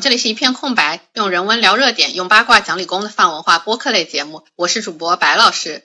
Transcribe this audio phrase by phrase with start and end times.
[0.00, 4.42] 这里是一片空白，用人文聊热点，用八卦讲理工的泛文化播客类节目。
[4.56, 5.84] 我是主播白老师，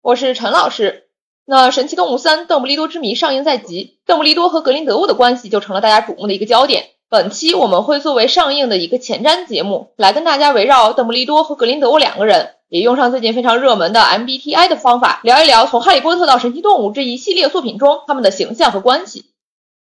[0.00, 1.04] 我是陈老师。
[1.44, 6.86] 那《神奇动物三：邓布利多之谜》上映在即，邓布利多和格林德沃的关系就成了大家瞩目的一个焦点。
[7.10, 19.26] 本期我们会作为上映的一个前瞻节目，来跟大家围绕邓布利多和格林德沃两个人，也用上最近非常热门的 MBTI 的方法，聊一聊从《哈利波特》到《神奇动物》这一系列作品中他们的形象和关系。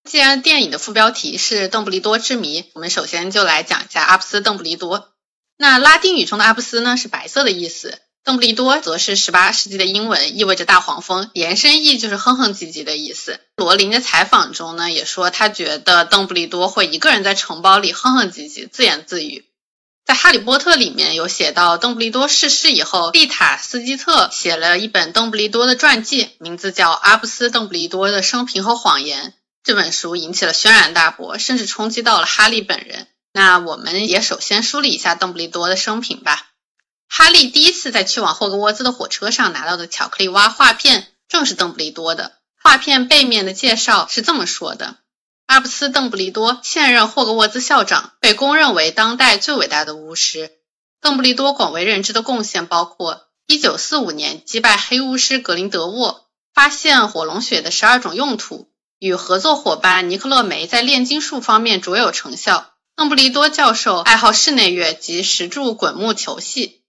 [0.06, 5.10] 既然电影的副标题是邓布利多之谜，我们首先就来讲一下阿布斯·邓布利多。
[5.58, 8.00] 那拉丁语中的阿布斯呢，是白色的意思。
[8.24, 13.40] 邓布利多则是十八世纪的英文，意味着大黄蜂，延伸意就是哼哼唧唧的意思。
[13.56, 19.46] 罗琳的采访中呢，也说他觉得邓布利多会一个人在城堡里哼哼唧唧，自言自语。
[20.06, 29.30] 在《哈利波特》里面有写到，邓布利多逝世以后，丽塔斯基特写了一本邓布利多的传记，名字叫《阿布斯·邓布利多的生平和谎言》。
[29.66, 33.08] 这本书引起了轩然大波，甚至冲击到了哈利本人。
[33.34, 36.52] 那我们也首先梳理一下邓布利多的生平吧。
[37.10, 42.34] 哈利第一次在去往霍格沃兹的火车上拿到的巧克力蛙画片，正是邓布利多的。
[42.62, 44.98] 画片背面的介绍是这么说的：
[45.48, 50.52] 阿布斯·邓布利多，现任霍格沃兹校长，被公认为当代最伟大的巫师。
[51.02, 62.72] 邓布利多广为人知的贡献包括：1945年击败黑巫师格林德沃，发现火龙血的十二种用途，与合作伙伴尼克勒梅在炼金术方面卓有成效。
[62.96, 66.82] 邓布利多教授爱好室内乐及石柱滚木球戏。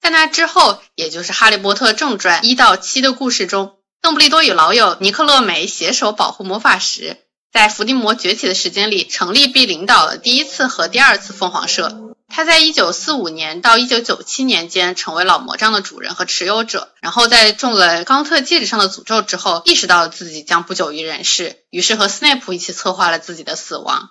[0.00, 7.18] 在那之后，也就是《哈利波特正传》一到七的故事中，邓布利多与老友尼克勒梅携手保护魔法石，
[7.52, 12.09] 在伏地魔崛起的时间里成立并领导了第一次和第二次凤凰社。
[12.30, 24.10] 他在1945年到1997年间成为老魔杖的主人和持有者，然后在中了冈特戒指上的诅咒之后，意识到自己将不久于人世，于是和斯内普一起策划了自己的死亡。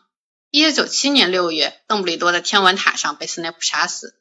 [0.51, 4.15] 1997年6月，邓布利多在天文塔上被斯内普杀死。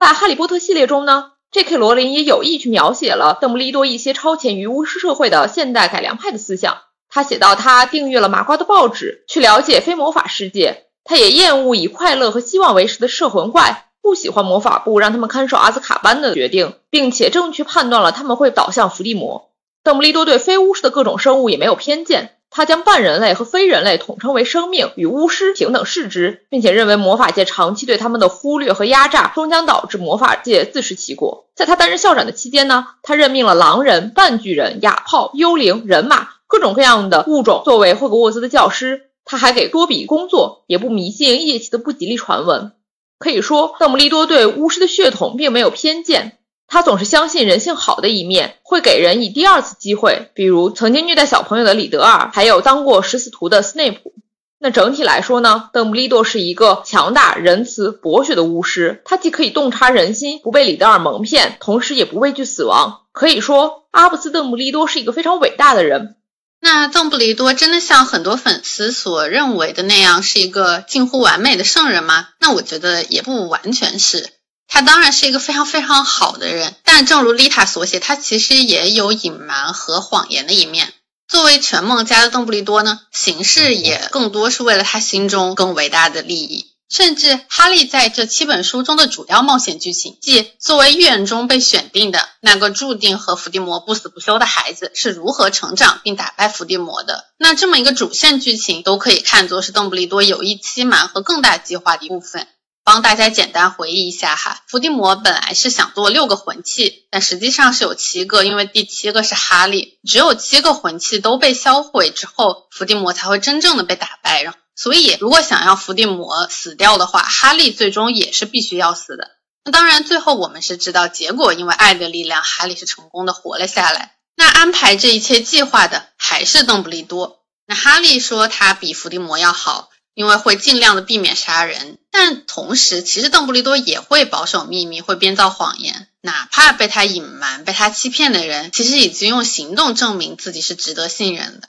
[0.00, 1.76] 在《哈利波特》系列中呢，J.K.
[1.76, 6.78] 罗琳也有意去描写了邓布利多一些超前于巫师社会的现代改良派的思想。
[7.08, 10.83] 他写到，他订阅了麻瓜的报纸，去了解非魔法世界。
[11.04, 19.50] 他也厌恶以快乐和希望为食的摄魂怪，不喜欢魔法部让他们看守阿兹卡班的决定，并且正确判断了他们会导向伏地魔。
[19.82, 22.30] 邓布利多对非巫师的各种生物也没有偏见。
[22.56, 31.46] 他将半人类和非人类统称为生命，与巫师平等视之，并且认为魔法界长期对他们的忽略和压榨，终将导致魔法界自食其果。
[31.56, 39.10] 在他担任校长的期间呢，他任命了狼人、半巨人、哑炮、幽灵、人马各种各样的物种作为霍格沃兹的教师。
[39.24, 42.72] 他还给多比工作，也不迷信夜袭的不吉利传闻。
[43.18, 46.38] 可以说，邓布利多对巫师的血统并没有偏见。
[46.66, 54.12] 他总是相信人性好的一面，会给人以第二次机会，比如曾经虐待小朋友的李德尔，还有当过食死徒的斯内普。
[54.58, 59.02] 那整体来说呢，邓布利多是一个强大、仁慈、博学的巫师。
[59.04, 63.02] 他既可以洞察人心，不被李德尔蒙骗，同时也不畏惧死亡。
[63.12, 66.16] 可以说，阿布斯·邓布利多是一个非常伟大的人。
[66.64, 72.28] 那邓布利多真的像很多粉丝所认为的那样，是一个近乎完美的圣人吗？
[72.40, 74.30] 那我觉得也不完全是。
[74.66, 80.94] 他当然是一个非常非常好的人，但正如丽塔所写，他其实也有隐瞒和谎言的一面。
[81.28, 86.73] 作为全梦家的邓布利多呢，行事也更多是为了他心中更伟大的利益。
[86.94, 102.46] 甚至哈利在这七本书中的主要冒险剧情，即作为预言中被选定的那个注定和伏地魔不死不休的孩子是如何成长并打败伏地魔的，那这么一个主线剧情都可以看作是邓布利多有意欺瞒和更大计划的一部分。
[102.84, 109.98] 帮大家简单回忆一下哈，伏地魔本来是想做六个魂器，但实际上是有七个，因为第七个是哈利。
[110.06, 114.42] 只有七个魂器都被销毁之后，伏地魔才会真正的被打败。
[114.42, 119.30] 然后所以，如果想要伏地魔死掉的话，哈利最终也是必须要死的。
[119.64, 124.14] 那当然，最后我们是知道结果，因为爱的力量，哈利是成功的活了下来。
[124.36, 127.40] 那安排这一切计划的还是邓布利多。
[127.66, 129.90] 那哈利说他比伏地魔要好。
[130.16, 141.68] 因为会尽量的避免杀人，但同时，其实邓布利多也会保守秘密，会编造谎言，哪怕被他隐瞒、被他欺骗的人，其实已经用行动证明自己是值得信任的。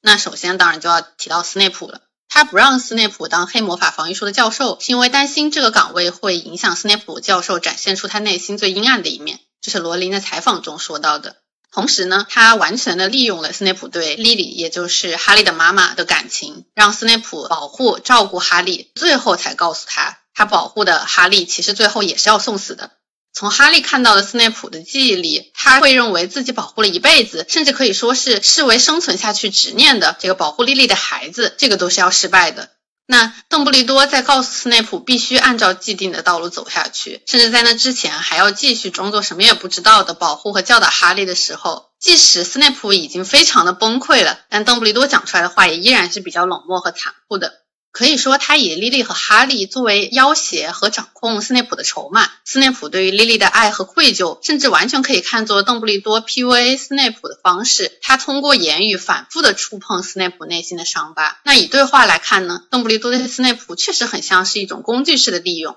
[0.00, 2.00] 那首先，当然就要提到斯内普了。
[2.34, 11.36] 他不让斯内普当黑魔法防御术的教授，是因为担心这个岗位会影响斯内普教授展现出他内心最阴暗的一面，这是罗琳在采访中说到的。
[11.70, 22.90] 同时呢，他完全的利用了斯内普对莉莉，也就是哈利的妈妈的感情，让斯内普保护照顾哈利，最后才告诉他，他保护的哈利其实最后也是要送死的。
[23.34, 32.70] 从哈利看到的斯内普的记忆里，他会认为自己保护了一辈子，甚至可以说是视为生存下去执念的这个保护莉莉的孩子，这个都是要失败的。
[33.06, 47.63] 那邓布利多在告诉斯内普必须按照既定的道路走下去，甚至在那之前还要继续装作什么也不知道的保护和教导哈利的时候，即使斯内普已经非常的崩溃了，但邓布利多讲出来的话也依然是比较冷漠和残酷的。
[47.94, 52.28] 可以说，他以莉莉和哈利作为要挟和掌控斯内普的筹码。
[52.44, 57.96] 斯内普对于莉莉的爱和愧疚，甚至完全可以看作邓布利多 PUA 斯内普的方式。
[58.02, 61.38] 他通过言语反复的触碰斯内普内心的伤疤。
[61.44, 62.64] 那以对话来看呢？
[62.68, 65.76] 邓布利多对斯内普确实很像是一种工具式的利用。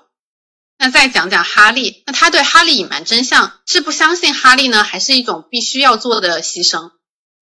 [0.76, 6.90] 那再讲讲哈利，那他对哈利隐瞒真相，是不相信哈利呢，还是一种必须要做的牺牲？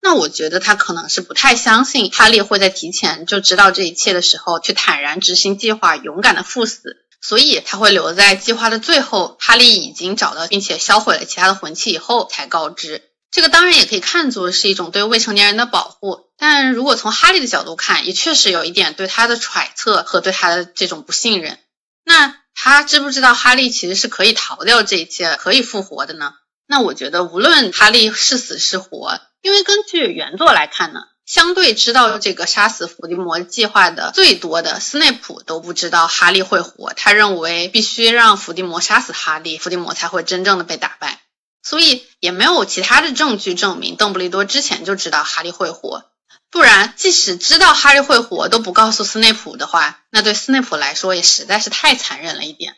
[0.09, 13.03] 那我觉得他可能是不太相信哈利会在提前就知道这一切的时候去坦然执行计划，勇敢的赴死，所以他会留在计划的最后，哈利已经找到并且销毁了其他的魂器以后才告知。
[13.33, 21.59] 这个当然也可以看作是一种对未成年人的保护，但如果从哈利的角度看，也确实有一点对他的揣测和对他的这种不信任。
[22.05, 26.33] 那他知不知道哈利其实是可以逃掉这一切，可以复活的呢？
[26.69, 29.21] 那我觉得无论哈利是死是活。
[29.47, 41.21] 因为根据原作来看呢，相对知道这个杀死伏地魔计划的最多的斯内普都不知道哈利会活，他认为必须让伏地魔杀死哈利，伏地魔才会真正的被打败，
[41.63, 46.11] 所以也没有其他的证据证明邓布利多之前就知道哈利会活，
[46.51, 52.75] 不然即使知道哈利会活都不告诉斯内普的话，那对斯内普来说也实在是太残忍了一点。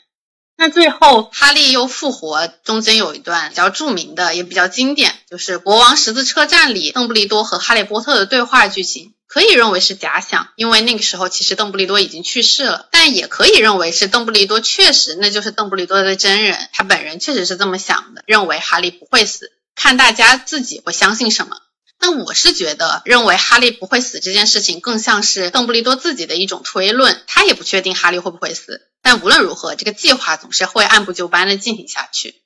[0.61, 21.57] 那最后哈利又复活，中间有一段比较著名的，也比较经典，就是国王十字车站里邓布利多和哈利波特的对话剧情，可以认为是假想，因为那个时候其实邓布利多已经去世了，但也可以认为是邓布利多确实那就是邓布利多的真人，他本人确实是这么想的，认为哈利不会死，看大家自己会相信什么。
[22.01, 27.21] 那我是觉得，认为哈利不会死这件事情，更像是邓布利多自己的一种推论。
[27.27, 32.43] 他也不确定哈利会不会死，但无论如何，这个计划总是会按部就班的进行下去。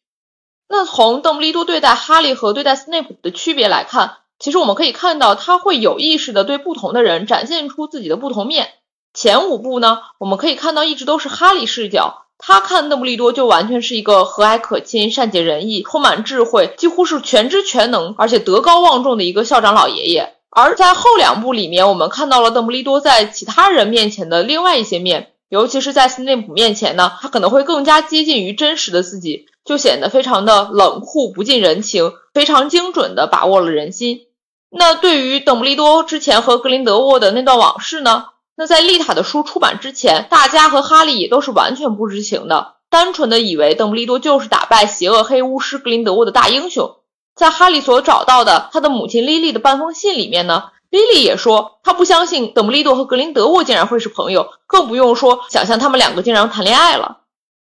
[0.68, 8.70] 那从邓布利多对待哈利和对待斯内普的区别来看，其实我们可以看到，他会有意识的对不同的人展现出自己的不同面。
[9.12, 12.26] 前五部呢，我们可以看到一直都是哈利视角。
[12.44, 20.34] 他看邓布利多就完全是一个和蔼可亲、善解人意、充满智慧、几乎是全知全能，而且德高望重的一个校长老爷爷。
[20.50, 34.22] 而在后两部里面，我们看到了邓布利多在其他人面前的另外一些面，尤其是在斯内普面前呢，他可能会更加接近于真实的自己，就显得非常的冷酷、不近人情，非常精准地把握了人心。
[34.68, 38.26] 那对于邓布利多之前和格林德沃的那段往事呢？
[38.54, 46.96] 那在丽塔的书出版之前，大家和哈利也都是完全不知情的，单纯的以为邓布利多就是打败邪恶黑巫师格林德沃的大英雄。
[47.34, 57.20] 在哈利所找到的他的母亲莉莉的半封信里面呢，莉莉也说她不相信邓布利多和格林德沃竟然会是朋友，更不用说想象他们两个竟然谈恋爱了。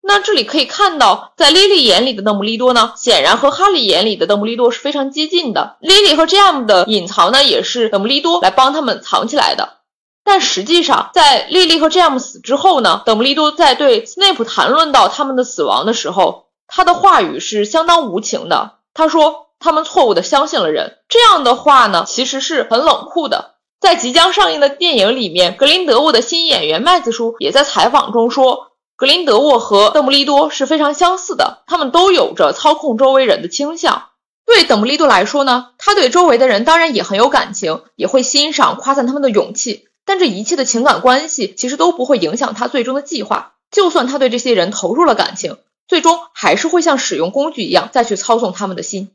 [0.02, 5.76] 那这里可以看到，在莉莉眼里的邓布利多呢，显然和哈利眼里的邓布利多是非常接近的。
[5.82, 9.79] 莉莉和 Jam 的隐藏呢，也是邓布利多来帮他们藏起来的。
[10.32, 18.74] 但实际上，在莉莉和詹姆斯死之后呢，邓布利多在对斯内普谈论到他们的死亡的时候，他的话语是相当无情的。
[18.94, 23.56] 他说他们错误的相信了人，这样的话呢，其实是很冷酷的。
[23.80, 34.04] 在即将上映的电影里面，格林德沃的新演员麦子叔也在采访中说，格林德沃和邓布利多是非常相似的，他们都有着操控周围人的倾向。
[34.46, 39.89] 对邓布利多来说呢，他对周围的人当然也很有感情，也会欣赏、夸赞他们的勇气。
[40.10, 43.54] 但这一切的情感关系其实都不会影响他最终的计划。
[43.70, 49.12] 就算他对这些人投入了感情，最终还是会像使用工具一样再去操纵他们的心。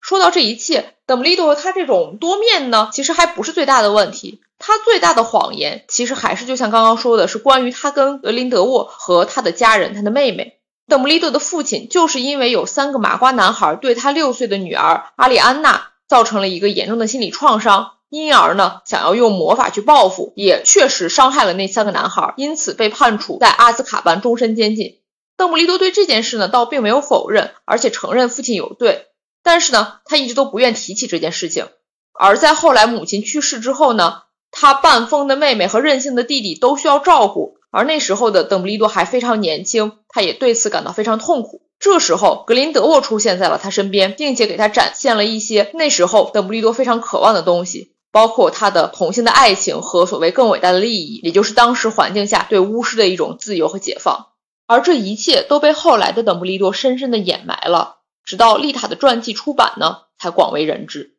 [0.00, 4.40] 说到这一切，邓布利多他这种多面呢，其实还不是最大的问题。
[4.58, 10.58] 他最大的谎言，其实还是就像刚刚说的，是关于他跟格林德沃和他的家人，他的妹妹。
[10.88, 17.92] 邓布利多的父亲就是因为有三个麻瓜男孩对他六岁的女儿阿里安娜造成了一个严重的心理创伤。
[18.10, 24.98] 因而呢，想要用魔法去报复，也确实伤害了那三个男孩，因此被判处在阿兹卡班终身监禁。
[25.36, 29.06] 邓布利多对这件事呢，倒并没有否认，而且承认父亲有罪，
[29.42, 31.68] 但是呢，他一直都不愿提起这件事情。
[32.12, 41.62] 而在后来母亲去世之后呢，他半疯的妹妹和任性的弟弟都需要照顾，而那时候的邓布利多还非常年轻，他也对此感到非常痛苦。
[41.78, 47.89] 这时候，格林德沃出现在了他身边，并且给他展现了一些那时候邓布利多非常渴望的东西。
[48.12, 54.28] 包括他的同性的爱情和所谓更伟大的利益，也就是当时环境下对巫师的一种自由和解放，
[54.66, 61.16] 而这一切都被后来的邓布利多深深的掩埋了，直到丽塔的传记出版呢，才广为人知。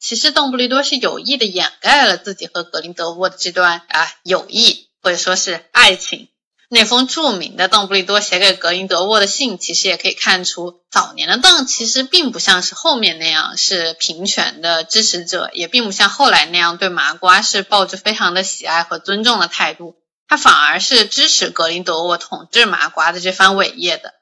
[0.00, 6.28] 其实邓布利多是有意的掩盖了自己和格林德沃的这段啊友谊或者说是爱情。
[6.70, 19.96] 那封著名的邓布利多写给格林德沃的信，其实也可以看出，早年的邓其实并不像是后面那样是平权的支持者，也并不像后来那样对麻瓜是抱着非常的喜爱和尊重的态度，
[20.28, 24.12] 他反而是支持格林德沃统治麻瓜的这番伟业的。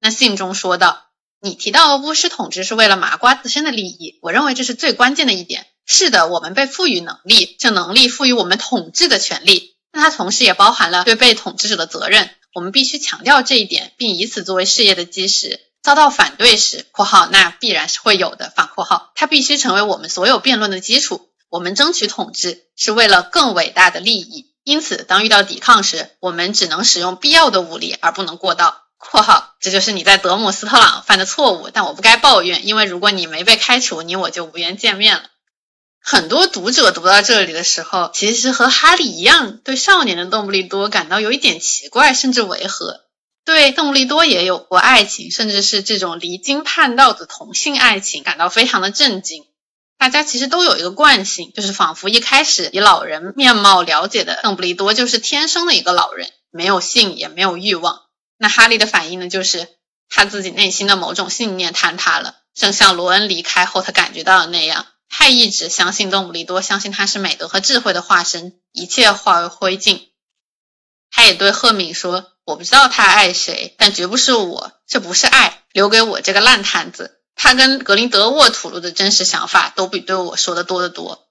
[0.00, 1.04] 那信中说道
[1.40, 5.66] ：“你提到巫师统治是为了麻瓜自身的利益，我认为这是最关键的一点。
[5.86, 15.58] 是的，我们被赋予能力，这能力赋予我们统治的权利。”那它同时也包含了对被统治者的责任，我们必须强调这一点，并以此作为事业的基石。
[15.82, 21.28] 遭到反对时（括号那必然是会有的）反括号，它必须成为我们所有辩论的基础。
[21.48, 28.82] 我们争取统治是为了更伟大的利益，因此当遇到抵抗时，我们只能使用必要的武力，而不能过道。
[28.98, 35.24] （括号这就是你在德姆斯特朗犯的错误，但我不该抱怨，因为如果你没被开除，你我就无缘见面了。）
[36.10, 43.02] 很多读者读到这里的时候，其实和哈利一样，对少年的邓布利多感到有一点奇怪，甚至违和。
[43.44, 49.44] 对邓布利多也有过爱情，甚至是这种离经叛道的同性爱情，感到非常的震惊。
[49.98, 58.00] 大家其实都有一个惯性，就是仿佛一开始以老人面貌了解的邓布利多就是天生的一个老人，没有性也没有欲望。
[58.38, 59.68] 那哈利的反应呢，就是
[60.08, 64.86] 他自己内心的某种信念坍塌了，正像罗恩离开后他感觉到的那样。
[65.08, 70.02] 他一直相信邓布利多，相信他是美德和智慧的化身，一切化为灰烬。
[71.10, 74.72] 他也对赫敏说：“我不知道他爱谁，但绝不是我。
[74.86, 81.24] 这不是爱，留给我这个烂摊子。”他跟格林德沃吐露的真实想法，都比对我说的多得多。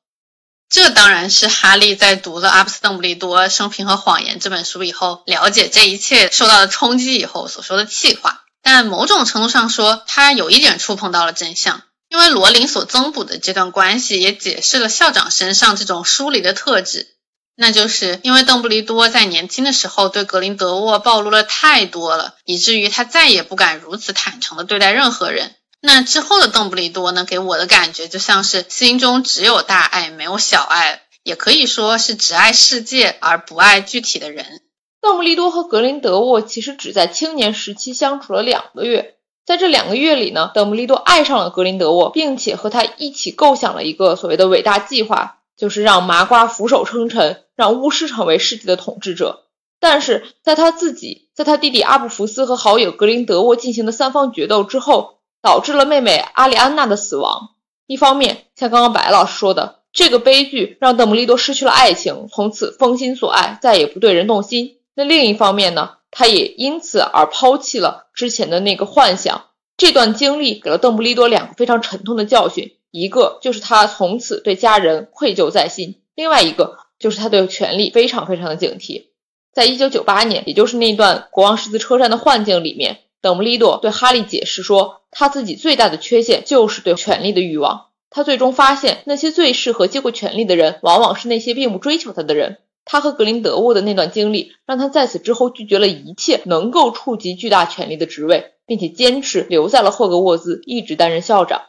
[0.69, 8.43] 这当然是哈利在读了阿布斯·邓布利多生平和谎言这本书以后，了解这一切受到的冲击以后所说的气话。
[8.61, 11.83] 但某种程度上说，他有一点触碰到了真相。
[12.09, 17.07] 因为罗琳所增补的这段关系，也解释了校长身上这种疏离的特质，
[17.55, 25.55] 那就是因为邓布利多在年轻的时候对格林德沃暴露了太多了，以至于他再也不敢如此坦诚地对待任何人。
[25.81, 34.61] 那之后的邓布利多呢，给我的感觉就像是心中只有大爱，没有小爱，也可以说是只爱世界而不爱具体的人。
[35.01, 39.16] 邓布利多和格林德沃其实只在青年时期相处了两个月。
[39.47, 49.45] 在这两个月里呢，邓布利多爱上了格林德沃，并且和他一起构想了一个所谓的伟大计划，就是让麻瓜俯首称臣，让巫师成为世界的统治者。
[49.79, 57.51] 但是在他自己、在他弟弟阿布福斯和好友格林德沃进行的三方决斗之后，导致了妹妹阿里安娜的死亡。
[57.85, 64.79] 一方面，像刚刚白老师说的，这个悲剧让邓布利多失去了爱情，从此封心所爱，再也不对人动心。
[64.93, 65.91] 那另一方面呢？
[66.11, 69.45] 他也因此而抛弃了之前的那个幻想。
[69.77, 79.07] 这段经历给了邓布利多两个非常沉痛的教训：一个就是他从此对家人愧疚在心；另外一个就是他对权力非常非常的警惕。
[79.53, 87.87] 在一九九八年，也就是那段国王十字车站的幻境里面，邓布利多对哈利解释说，他自己最大的缺陷就是对权力的欲望。
[88.09, 92.57] 他最终发现，那些最适合接过权力的人，往往是那些并不追求他的人。
[92.89, 101.63] 他和格林德沃的那段经历，让他在此之后拒绝了一切能够触及巨大权力的职位，并且坚持留在了霍格沃兹，一直担任校长。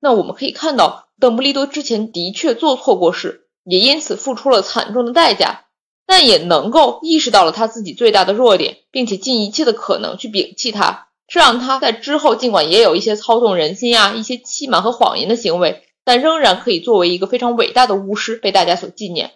[0.00, 5.64] 那我们可以看到，邓布利多之前的确做错过事，也因此付出了惨重的代价，
[6.06, 19.32] 但也能够意识到了他自己最大的弱点，并且尽一切的可能去摒弃它，这让他在之后尽管也有一些操纵人心啊、一些欺瞒和谎言的行为，但仍然可以作为一个非常伟大的巫师被大家所纪念。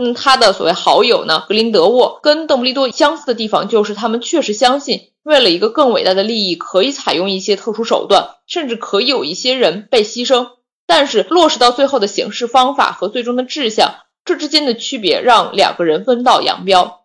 [0.00, 10.50] 嗯，他的所谓好友呢，格林德沃跟邓布利多相似的地方就是，他们确实相信，为了一个更伟大的利益，可以采用一些特殊手段，甚至可以有一些人被牺牲。
[10.86, 17.00] 但是落实到最后的形式方法和最终的志向，这之间的区别让两个人分道扬镳。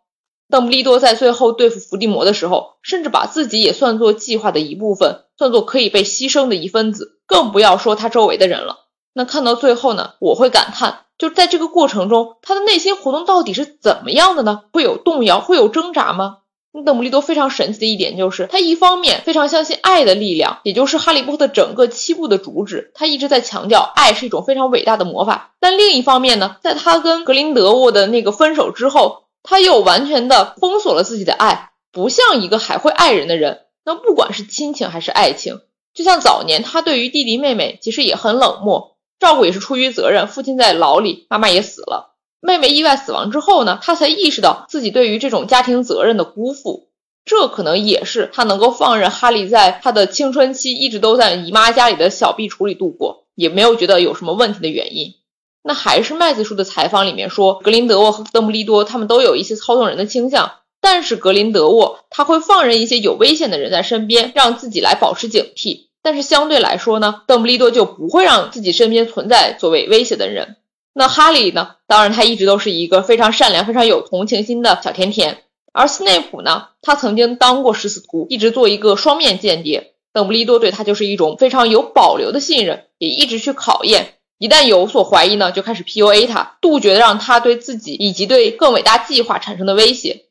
[0.49, 8.81] 邓布利多在最后对付伏地魔的时候，甚至把自己也算作计划的一部分，算作可以被牺牲的一分子，更不要说他周围的人了。
[9.13, 11.02] 那看到最后呢，我会感叹。
[11.17, 14.63] 就在这个过程中，他的内心活动到底是怎么样的呢？
[14.71, 16.37] 会有动摇，会有挣扎吗？
[16.85, 25.53] 邓布利多非常神奇的一点就是，他一方面非常相信爱的力量，也就是哈利波特整个七部的主旨，他一直在强调爱是一种非常伟大的魔法。
[25.59, 33.59] 但另一方面呢，在他跟格林德沃的那个分手之后，他又完全的封锁了自己的爱，不像一个还会爱人的人。
[33.85, 35.59] 那不管是亲情还是爱情，
[35.93, 38.92] 就像早年他对于弟弟妹妹其实也很冷漠。
[39.23, 42.13] 照顾也是出于责任，父亲在牢里，妈妈也死了。
[42.41, 46.89] 妹妹意外死亡之后呢，他才意识到自己对于这种家庭责任的辜负。
[47.23, 53.23] 这可能也是他能够放任哈利在他的青春期一直都在姨妈家里的小壁橱里度过。
[53.35, 55.13] 也没有觉得有什么问题的原因。
[55.63, 60.51] 那还是麦子叔的采访里面说，格林德沃和邓布利多他们都有一些操纵人的倾向，
[60.81, 65.87] 但是格林德沃他会放任一些有危险的人在身边，让自己来保持警惕。
[66.03, 70.57] 但是相对来说呢，邓布利多就不会让自己身边存在作为威胁的人。
[70.93, 71.77] 那哈利呢？
[71.87, 75.41] 当然他一直都是一个非常善良、非常有同情心的小甜甜。
[75.71, 79.93] 而斯内普呢，他曾经当过食死徒，一直做一个双面间谍。
[80.13, 84.13] 邓布利多对他就是一种非常有保留的信任，也一直去考验。
[84.37, 90.25] 一旦有所怀疑呢，就开始 PUA 他，杜绝让他对自己以及对更伟大计划产生的威胁。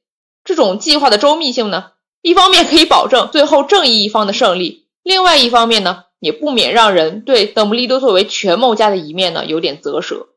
[0.44, 1.86] 这种计划的周密性呢，
[2.20, 10.28] 一方面可以保证最后正义一方的胜利，另外一方面呢，也不免让人对邓布利多作为权谋家的一面呢有点啧舌。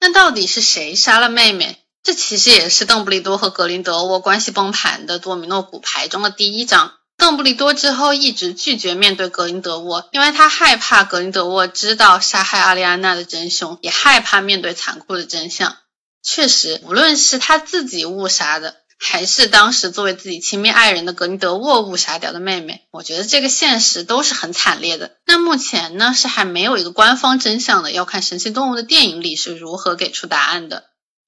[0.00, 1.78] 那到底是谁杀了妹妹？
[2.02, 6.92] 这其实也是邓布利多和格林德沃关系崩盘的多米诺骨牌中的第一章。
[7.16, 15.76] 邓布利多之后一直拒绝面对格林德沃，因为他害怕格林德沃知道杀害阿丽安娜的真凶，也害怕面对残酷的真相。
[16.22, 25.16] 确实，无论是他自己误杀的，还是当时作为自己亲密爱人的格林德沃误杀掉的妹妹，我觉得这个现实都是很惨烈的。
[25.26, 30.84] 那目前呢，是还没有一个官方真相的，要看《神奇动物》的电影里是如何给出答案的。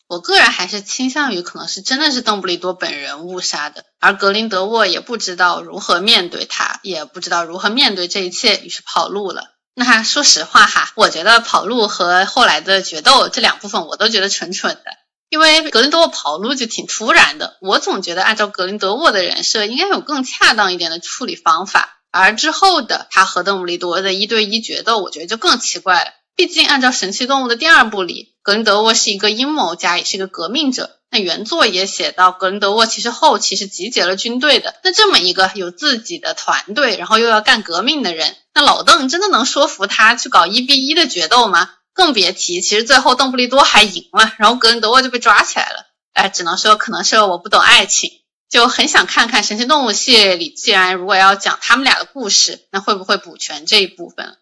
[0.06, 9.50] 我个人还是倾向于可能是真的是邓布利多本人误杀的，而格林德沃也不知道如何面对他，也不知道如何面对这一切，于是跑路了。
[9.74, 14.82] 那说实话哈，我觉得跑路和后来的决斗这两部分我都觉得蠢蠢的，
[15.28, 17.56] 因为格林德沃跑路就挺突然的。
[17.60, 26.10] 我总觉得按照格林德沃的人设，应该有更恰当一点的处理方法，而之后的他和邓布利多的一对一决斗，我觉得就更奇怪了。
[26.36, 28.34] 毕竟按照神奇动物的第二部里。
[28.42, 30.96] 格林德沃是一个阴谋家，也是一个革命者。
[31.10, 34.74] 那原作也写到，格林德沃其实后期是集结了军队的。
[34.82, 41.68] 那这么一个有自己的团队，然后又要干革命的人，那老邓真的能说服他去搞一比一的决斗吗？
[41.98, 45.84] 更别提，其实最后邓布利多还赢了，然后格林德沃就被抓起来了。
[46.12, 48.12] 哎，只能说可能是我不懂爱情，
[48.48, 54.36] 就很想看看神奇动物系列里，既然如果要讲他们俩的故事，那会不会补全这一部分？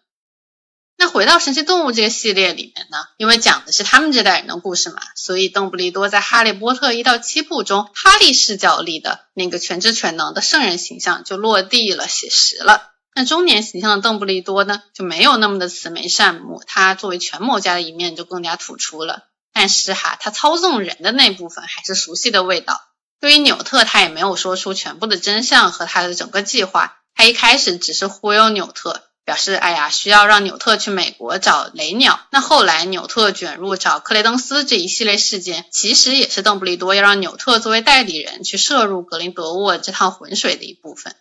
[0.99, 12.91] 那回到神奇动物这个系列里面呢，因为讲的是他们这代人的故事嘛，所以邓布利多在《哈利波特》一到七部中，哈利视角里的那个全知全能的圣人形象就落地了，写实了。
[13.17, 19.23] 那中年形象的邓布利多呢，就没有那么的慈眉善目，他作为权谋家的一面就更加突出了。
[19.51, 22.79] 但是哈，他操纵人的那部分还是熟悉的味道。
[23.19, 29.01] 对于纽特，他也没有说出全部的真相和他的整个计划，他一开始只是忽悠纽特。
[29.25, 32.19] 表示，哎呀，需要让纽特去美国找雷鸟。
[32.31, 41.15] 那后来纽特卷入找克雷登斯这一系列事件，其实也是邓布利多要让纽特作为代理人去涉入格林德沃这趟浑水的一部分。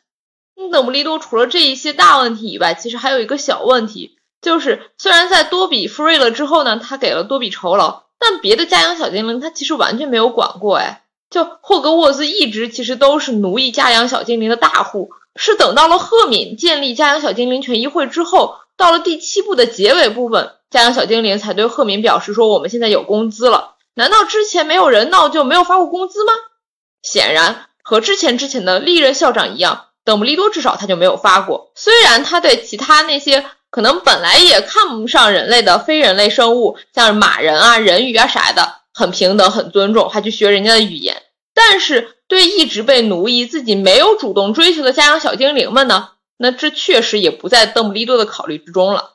[0.70, 10.76] 邓布利多除了这一些大问题以外，其实还有一个小问题，就是虽然在多比复瑞了之后呢，他给了多比酬劳，但别的家养小精灵他其实完全没有管过。
[10.76, 15.10] 哎，就霍格沃兹一直其实都是奴役家养小精灵的大户。
[15.38, 26.32] 是等到了赫敏建立家养小精灵权益会之后，到了第七部的结尾部分，家养小精灵才对赫敏表示说：“我们现在有工资了。”难道之前没有人闹就没有发过工资吗？
[27.02, 31.70] 显然和之前之前的历任校长一样，邓布利多至少他就没有发过。
[31.74, 41.22] 虽然他对其他那些可能本来也看不上人类的非人类生物，像马人啊、人鱼啊啥的，很平等、很尊重，还去学人家的语言，
[41.54, 42.14] 但是。
[42.28, 46.08] 对一直被奴役、自己没有主动追求的家养小精灵们呢？
[46.38, 49.12] 那这确实也不在邓布利多的考虑之中了。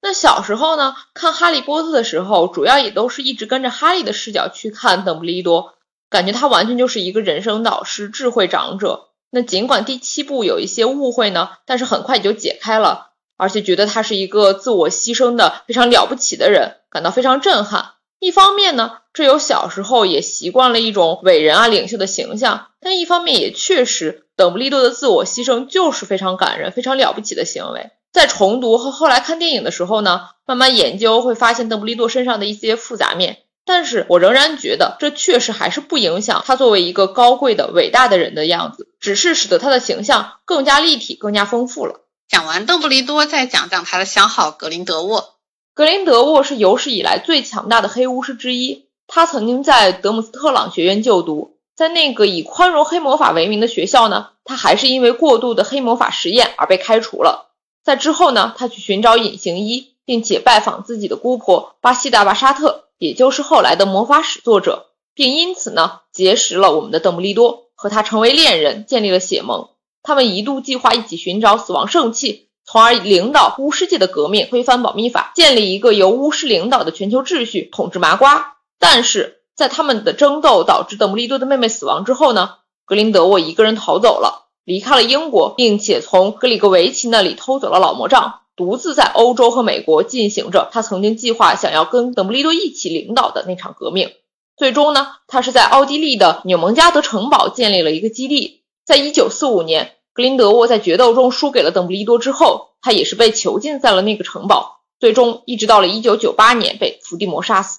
[0.00, 5.74] 那小时候呢，看《哈利波特》的时候，主要也都是一直跟着哈利的视角去看邓布利多，
[6.08, 9.07] 感觉他完全就是一个人生导师、智慧长者。
[9.30, 17.92] 那尽管第七部有一些误会呢，但是很快也就解开了，而且觉得他是一个自我牺牲的非常了不起的人，感到非常震撼。
[18.20, 27.90] 一方面呢，这有小时候也习惯了一种伟人啊、领袖的形象；但一方面也确实，邓布利多的自我牺牲就是非常感人、非常了不起的行为。
[28.10, 33.42] 在重读和后来看电影的时候呢，慢慢研究会发现邓布利多身上的一些复杂面。
[33.68, 42.00] 但是我仍然觉得，这确实还是不影响他作为一个高贵的、伟大的人的样子，只是使得他的形象更加立体、更加丰富了。
[42.30, 45.34] 讲完邓布利多，再讲讲他的相好格林德沃。
[45.74, 48.86] 格林德沃是有史以来最强大的黑巫师之一。
[49.06, 57.50] 他曾经在德姆斯特朗学院就读，在那个以宽容黑魔法为名的学校呢，他还是因为过度的黑魔法实验而被开除了。
[57.84, 69.68] 在之后呢，他去寻找隐形衣，并且拜访自己的姑婆巴西达·巴沙特，也就是后来的魔法史作者，并因此呢结识了我们的邓布利多，和他成为恋人，建立了血盟。
[70.02, 72.48] 他们一度计划一起寻找死亡圣器。
[72.70, 78.58] 从而领导巫师界的革命，推翻保密法，建立一个由巫师领导的全球秩序，统治麻瓜。
[78.78, 82.56] 但是在他们的争斗导致邓布利多的妹妹死亡之后呢？
[82.84, 94.10] 格林德沃一个人逃走了，离开了英国，并且从格里格维奇那里偷走了老魔杖，独自在欧洲和美国进行着他曾经计划想要跟邓布利多一起领导的那场革命。
[94.56, 98.64] 最终呢，他是在奥地利的纽蒙加德城堡建立了一个基地。
[98.84, 107.78] 在一九四五年，格林德沃在决斗中输给了邓布利多之后，他也是被囚禁在了那个城堡，最终一直到了一九九八年被伏地魔杀死。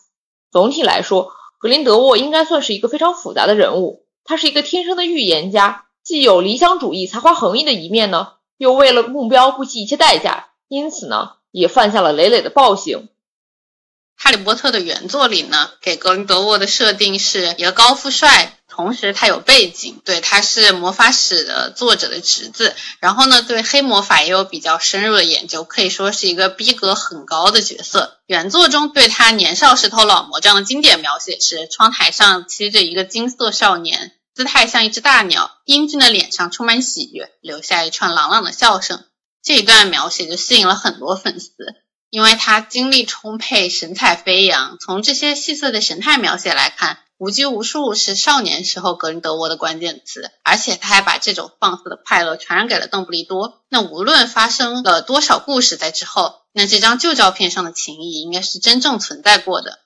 [0.51, 4.05] 总体来说，格林德沃应该算是一个非常复杂的人物。
[4.23, 13.10] 他是一个天生的预言家，既有理想主义、才华横溢的一面呢，又为了目标不惜一切代价，因此呢，也犯下了累累的暴行。
[14.15, 18.55] 哈利波特的原作里呢，给格林德沃的设定是一个高富帅。
[18.67, 28.19] 同时，他有背景，对，他是魔法史的作者的侄子，然后呢，对黑魔法也有比较深入的研究，可以说是一个逼格很高的角色。
[28.25, 39.03] 原作中对他年少时偷老魔杖的经典描写是：窗台上栖着一个金色少年，姿态像一只大鸟，英俊的脸上充满喜悦，留下一串朗朗的笑声。
[39.49, 41.49] 这一段描写就吸引了很多粉丝，
[42.12, 44.77] 因为他精力充沛，神采飞扬。
[44.79, 46.99] 从这些细碎的神态描写来看。
[47.17, 53.63] 无拘无束是少年时候格林德沃的关键词，而且他还把这种放肆的快乐传染给了邓布利多。
[53.69, 59.79] 那无论发生了多少故事在之后，那这张旧照片上的情谊应该是真正存在过的。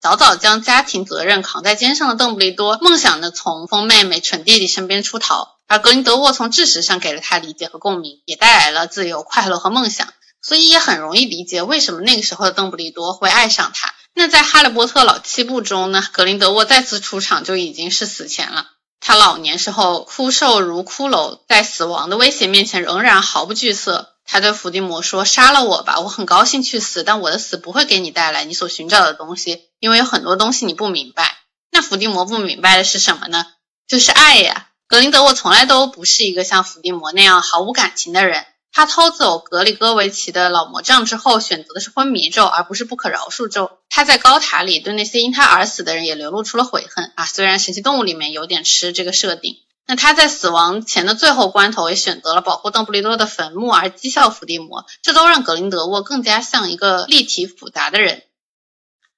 [0.00, 13.94] 早早将家庭责任扛在肩上的邓布利多，梦想着从疯妹妹、蠢弟弟身边出逃，而格林德沃从知识上给了他理解和共鸣，也带来了自由、快乐和梦想，所以也很容易理解为什么那个时候的邓布利多会爱上他。
[14.12, 18.66] 那在《哈利波特》老七部中呢，格林德沃再次出场就已经是死前了。
[18.98, 24.16] 他老年时候枯瘦如骷髅，在死亡的威胁面前仍然毫不惧色。
[24.24, 31.36] 他对伏地魔说：“杀了我吧，我很高兴去死，但我的死不会给你带来你所寻找的东西，因为有很多东西你不明白。”
[31.70, 33.46] 那伏地魔不明白的是什么呢？
[33.86, 34.66] 就是爱呀。
[34.90, 38.44] 格林德沃从来都不是一个像伏地魔那样毫无感情的人。
[38.72, 43.70] 他偷走格里戈维奇的老魔杖之后，选择的是昏迷咒，而不是不可饶恕咒。
[43.88, 47.24] 他在高塔里对那些因他而死的人也流露出了悔恨啊！
[47.24, 58.24] 虽然神奇动物里面有点吃这个设定，那他在死亡前的最后关头也选择了保护邓布利多的坟墓而讥笑伏地魔，这都让格林德沃更加像一个立体复杂的人。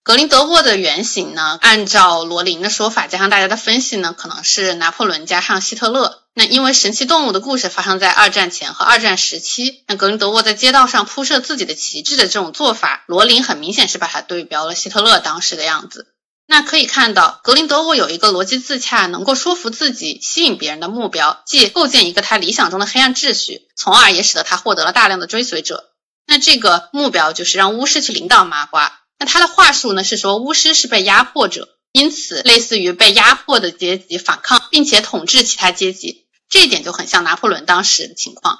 [0.04, 1.58] 格林德沃的原型呢？
[1.60, 6.24] 按照罗琳的说法，加上大家的分析呢，可能是拿破仑加上希特勒。
[6.34, 16.08] 那因为神奇动物的故事发生在二战前和二战时期，那格林德沃在街道上铺设自己的旗帜的这种做法，罗琳很明显是把它对标了希特勒当时的样子。
[16.48, 25.90] 那可以看到，格林德沃有一个逻辑自洽、能够说服自己、吸引别人的目标，即构建一个他理想中的黑暗秩序，从而也使得他获得了大量的追随者。
[26.26, 28.98] 那这个目标就是让巫师去领导麻瓜。
[29.22, 38.58] 那他的话术呢是说，巫师是被压迫者，因此类似于被压迫的阶级反抗，并且统治其他阶级，这一点就很像拿破仑当时的情况。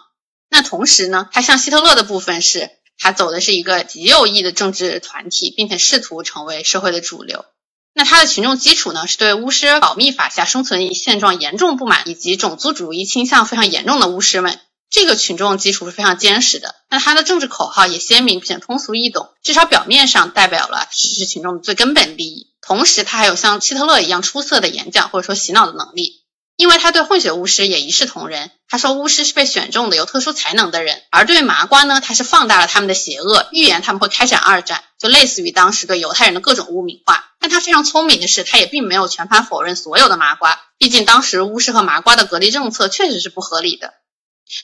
[0.49, 7.45] 那同时呢，他像希特勒的部分是，他走的是一个极右翼的政治团体，并且试图成为社会的主流。
[7.93, 14.61] 那他的群众基础呢，是对巫师保密法下生存现状严重不满，以及种族主义倾向非常严重的巫师们。
[14.93, 22.49] 这个群众基础是非常坚实的，那他的政治口号也鲜明并且通俗易懂，至少表面上代表了支持群众的最根本利益。
[22.61, 26.21] 同时，他还有像希特勒一样出色的演讲或者说洗脑的能力，
[26.57, 28.51] 因为他对混血巫师也一视同仁。
[28.69, 37.31] 他说巫师是被选中的有特殊才能的人，而对麻瓜呢，他是放大了他们的邪恶，预言他们会开展二战，就类似于当时对犹太人的各种污名化。
[37.41, 43.95] 但他非常聪明的是，他也并没有全盘否认所有的麻瓜，毕竟当时巫师和麻瓜的隔离政策确实是不合理的。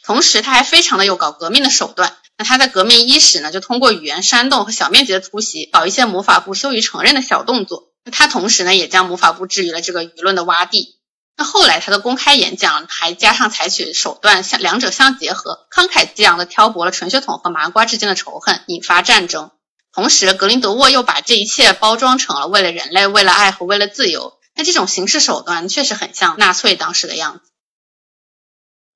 [0.05, 2.16] 同时，他还非常的有搞革命的手段。
[2.37, 7.88] 那他在革命伊始呢，就通过语言煽动和小面积的突袭，搞一些魔法部羞于承认的小动作。
[8.05, 10.96] 那他同时呢，也将魔法部置于了这个舆论的洼地。
[11.37, 19.51] 那后来他的公开演讲还加上采取手段，相两者相结合，慷慨激昂的挑拨了纯血统和麻瓜之间的仇恨，引发战争。
[19.92, 24.35] 同时，格林德沃又把这一切包装成了为了人类、为了爱和为了自由。
[24.55, 27.48] 那这种行事手段确实很像纳粹当时的样子。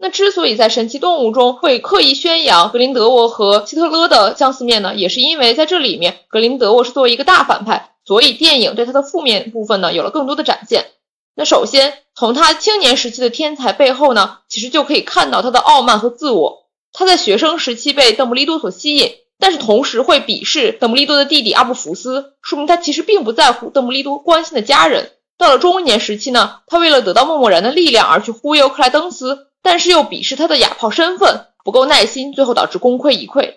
[0.05, 10.87] 那之所以在神奇动物中会刻意宣扬格林德沃和希特勒的相似面呢，也是因为在这里面格林德沃是作为一个大反派，所以电影对他的负面部分呢有了更多的展现。
[11.37, 16.67] 那首先从他青年时期的天才背后呢，其实就可以看到他的傲慢和自我。
[16.93, 25.13] 他在学生时期被邓布利多所吸引，但是同时会鄙视邓布利多的弟弟阿布福斯，说明他其实并不在乎邓布利多关心的家人。
[25.39, 29.47] 到了中年时期呢，他为了得到默默然的力量而去忽悠克莱登斯。
[29.63, 33.55] 但是又鄙视他的哑炮身份，不够耐心，最后导致功亏一篑。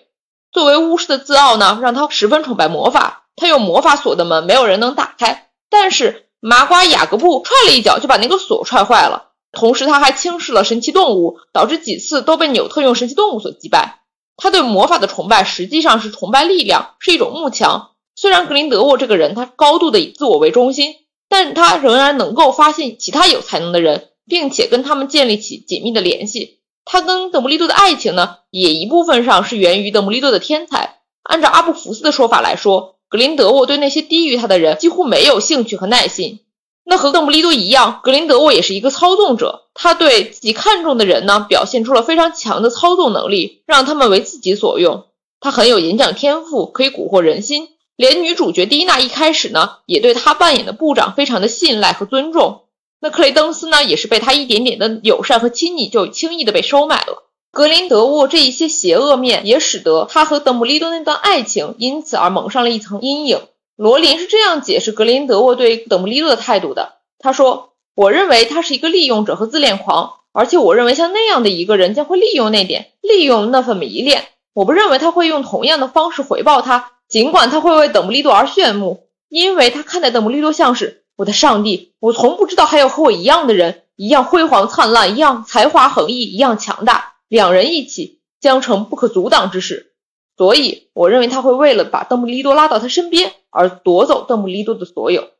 [0.52, 3.24] 作为巫师的自傲呢，让他十分崇拜魔法。
[3.36, 5.50] 他用魔法锁的门，没有人能打开。
[5.68, 9.32] 但是麻瓜雅各布踹了一脚，就把那个锁踹坏了。
[9.52, 14.00] 同时，他还轻视了神奇动物，导致几次都被纽特用神奇动物所击败。
[14.36, 17.90] 他对魔法的崇拜实际上是崇拜力量，是一种慕强。
[18.14, 20.94] 虽然格林德沃这个人他高度的以自我为中心，
[21.28, 26.58] 但他仍然能够发现其他有才能的人，并且跟他们建立起紧密的联系。
[26.84, 31.00] 他跟邓布利多的爱情呢，也一部分上是源于邓布利多的天才。
[31.22, 36.40] 按照阿布福斯的说法来说，格林德沃对那些低于他的人几乎没有兴趣和耐心。
[36.84, 39.64] 那和邓布利多一样，格林德沃也是一个操纵者。
[39.74, 45.06] 他对自己看重的人呢，表现出了非常强的操纵能力，让他们为自己所用。
[45.40, 47.68] 他很有演讲天赋，可以蛊惑人心。
[47.96, 52.65] 连女主角蒂娜一开始呢，也对他扮演的部长非常的信赖和尊重。
[53.00, 57.24] 那克雷登斯呢，也是被他一点点的友善和亲昵，就轻易的被收买了。
[57.52, 63.40] 格林德沃这一些邪恶面，也使得他和邓布利多那段爱情因此而蒙上了一层阴影。
[63.76, 66.94] 罗琳是这样解释格林德沃对邓布利多的态度的。
[67.18, 74.24] 他说：“我认为他是一个利用者和自恋狂，而且我认为像那样的一个人将会利用那点，利用那份迷恋。
[74.52, 81.94] 我不认为他会用同样的方式回报他，尽管他会为邓布利多而炫目，因为他看待邓布利多像是我的上帝。
[81.98, 87.14] 我从不知道还有和我一样的人，一样辉煌灿烂，一样才华横溢，一样强大。
[87.28, 89.92] 两人一起将成不可阻挡之事。
[90.36, 95.30] 所以，我认为他会为了把邓布利多拉到他身边。”而夺走邓布利多的所有。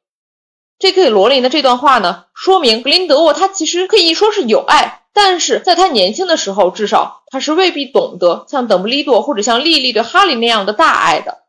[0.79, 1.11] J.K.
[1.11, 11.43] 罗琳的这段话呢，说明格林德沃他其实可以说是有爱，但是在他年轻的时候，至少他是未必懂得像邓布利多或者像莉莉对哈利那样的大爱的。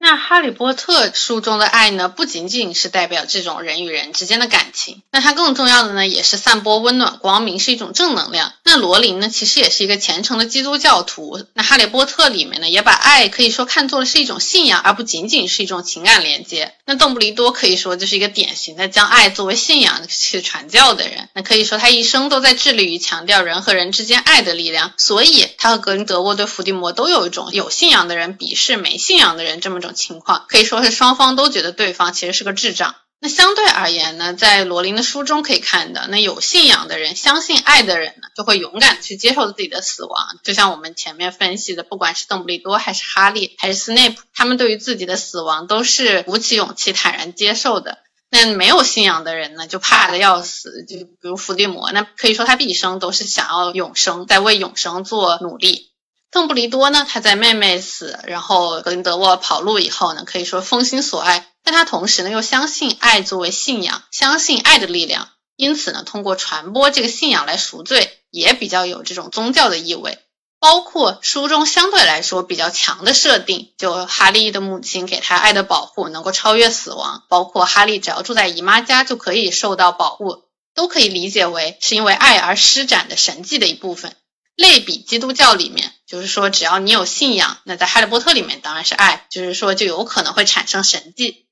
[0.00, 8.52] 那《哈利波特》书中的爱呢，不仅仅是代表这种人与人之间的感情，那它更重要的呢，也是散播温暖光明，是一种正能量。
[8.62, 11.44] 那罗琳呢，其实也是一个虔诚的基督教徒。
[11.52, 16.74] 那《哈利波特》里面呢，也把爱可以说看作是一种信仰，而不仅仅是一种情感连接。
[16.84, 21.28] 那邓布利多可以说就是一个典型的将爱作为信仰去传教的人。
[21.34, 24.92] 那可以说他一生都在致力于强调人和人之间爱的力量。
[24.96, 29.87] 所以他和格林德沃对伏地魔都有一种有信仰的人鄙视没信仰的人这么种。
[29.92, 32.94] 情况可以说是双方都觉得对方其实是个智障。
[33.20, 40.38] 那相对而言呢，在罗琳的书中可以看到，那有信仰的人、相信爱的人呢，就会勇敢去接受自己的死亡。
[40.44, 47.98] 就像我们前面分析的，不管是邓布利多还是哈利还是斯内普，他们对于自己的死亡都是鼓起勇气坦然接受的。
[48.30, 50.84] 那没有信仰的人呢，就怕的要死。
[50.88, 55.90] 就比如伏地魔，那可以说他毕生都是想要永生，在为永生做努力。
[56.30, 57.06] 邓布利多呢？
[57.08, 61.46] 他在妹妹死，然后格林德沃跑路以后呢，可以说封心所爱。
[61.64, 70.18] 但他同时呢，又相信爱作为信仰，相信爱的力量，因此呢，通过传播这个信仰来赎罪，也比较有这种宗教的意味。
[70.60, 80.42] 包括书中相对来说比较强的设定，就哈利的母亲给他爱的保护能够超越死亡，包括哈利只要住在姨妈家就可以受到保护，
[80.74, 84.16] 都可以理解为是因为爱而施展的神迹的一部分。
[84.58, 91.46] 类比基督教里面，就是说只要你有信仰，那在哈利波特里面当然是爱，就是说就有可能会产生神迹。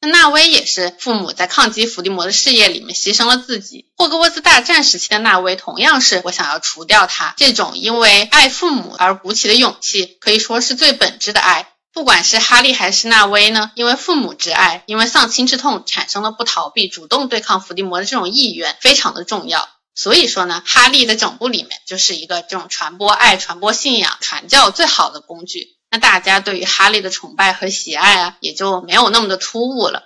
[0.00, 3.90] 那纳威也是父母在抗击伏地魔的事业里面牺牲了自己。
[3.96, 11.68] 霍格沃兹大战时期的纳威同样是我想要除掉他这种因为爱父母而鼓起的勇气，可以说是最本质的爱。
[11.92, 19.68] 不管是哈利还是纳威呢，因为父母之爱，因为丧亲之痛，产生了不逃避、主动对抗伏地魔的这种意愿，非常的重要。
[19.98, 25.76] 所以说呢，哈利的整部里面就是一个这种传播爱、传播信仰、传教最好的工具。
[25.90, 30.04] 那大家对于哈利的崇拜和喜爱啊，也就没有那么的突兀了。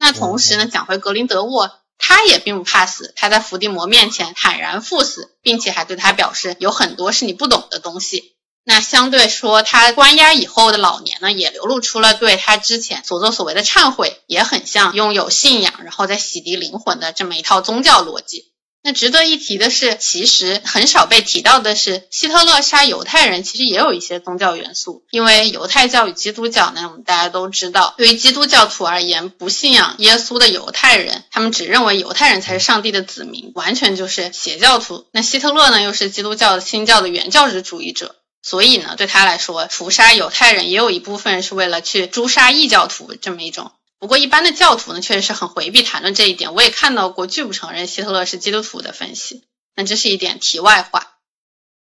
[0.00, 8.34] 那同时呢，讲回格林德沃，他也并不怕死，他在伏地魔面前坦然赴死，并且还对他表示有很多是你不懂的东西。
[8.64, 18.52] 那相对说，他关押以后的老年呢，也流露出了对他之前所作所为的忏悔，也很像拥有信仰，然后再洗涤灵魂的这么一套宗教逻辑。
[18.88, 25.04] 那值得一提的是，其实很少被提到的是，希特勒杀犹太人其实也有一些宗教元素。
[25.10, 35.04] 因为犹太教与基督教呢，我们大家都知道，对于基督教徒而言，不信仰耶稣的犹太人，他们只认为犹太人才是上帝的子民，完全就是邪教徒。
[35.12, 43.70] 那希特勒呢，又是基督教新教的原教旨主义者，所以呢，对他来说，屠杀犹太人也有一部分是为了去诛杀异教徒这么一种。
[44.00, 46.54] 不过，一般的教徒呢，确实是很回避谈论这一点。
[46.54, 49.44] 我也看到过拒不承认希特勒是基督徒的分析。
[49.74, 51.02] 那这是一点题外话。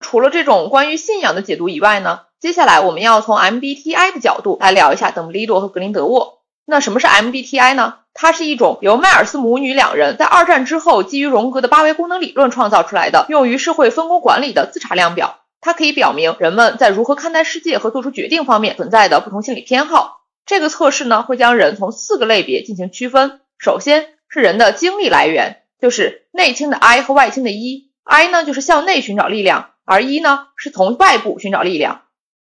[0.01, 6.39] 除了这种关于信仰的解读以外呢，接下来我们要从 MBTI 的角度来聊一下邓布利多和格林德沃。
[6.65, 7.97] 那什么是 MBTI 呢？
[8.15, 15.41] 它是一种由迈尔斯母女两人在二战之后基于荣格的八维功能理论创造出来的，用于社会分工管理的自查量表。
[15.61, 20.18] 它可以表明人们在如何看待世界和做出决定方面存在的不同心理偏好。
[20.49, 23.43] 这个测试呢，会将人从四个类别进行区分。
[23.59, 27.91] 首先是人的精力来源，就是内倾的 I 和外倾的 E。
[28.03, 32.05] I 呢就是向内寻找力量，而 E 呢是从外部寻找力量。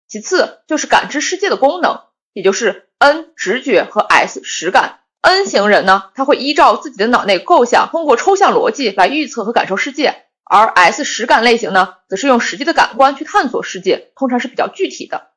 [0.07, 1.99] 其次就是感知世界的功能，
[2.33, 5.01] 也就是 N 直觉和 S 实感。
[5.21, 15.27] N 型人呢，他会依照自己的脑内构想，通过抽象逻辑来预测和感受世界；而 S 实感类型呢，则是用实际的感官去探索世界，通常是比较具体的。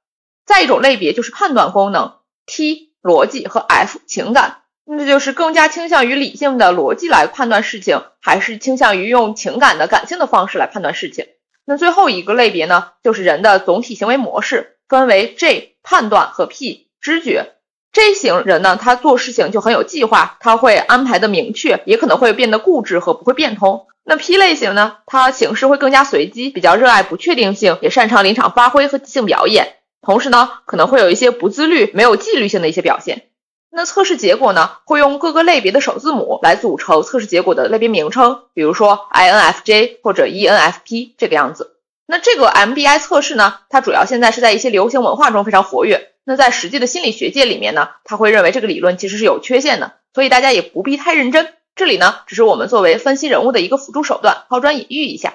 [0.47, 2.15] 再一种类别就是判断功能
[2.47, 11.27] ，T 逻辑和 F 情感，那就是更加倾向于理性的逻辑来判断事情，还是倾向于用情感的感性的方式来判断事情。
[11.65, 17.53] 那最后一个类别呢，就是人的总体行为模式，分为 J 判断和 P 知觉。
[17.93, 23.87] J 型人呢，他做事情就很有计划，他会安排的明确，也可能会变得固执和不会变通。
[24.03, 29.77] 那 P 类型呢，他行事会更加随机，比较热爱不确定性，也擅长临场发挥和即兴表演。
[30.05, 33.27] 同时呢，可能会有一些不自律、没有纪律性的一些表现。
[33.71, 41.73] 那测试结果呢，会用各个类别的首字母来组成测试结果的类别名称，比如说 INFJ 或者 ENFP 这个样子。
[42.07, 46.11] 那这个 MBI 测试呢，它主要现在是在一些流行文化中非常活跃。
[46.25, 51.53] 那在实际的心理学界里面呢，他会认为这个理论其实是有缺陷的，所以大家也不必太认真。
[51.75, 55.35] 这里呢，只是我们作为分析人物的一个辅助手段，抛砖引玉一下。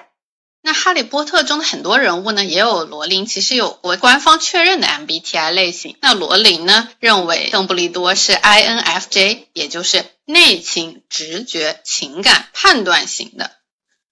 [0.62, 5.96] 那《哈利波特》中的很多人物呢，也有罗琳其实有过官方确认的 MBTI 类型。
[6.02, 13.50] 那罗琳呢，认为邓布利多是 INFJ，也就是内倾、直觉、情感、判断型的。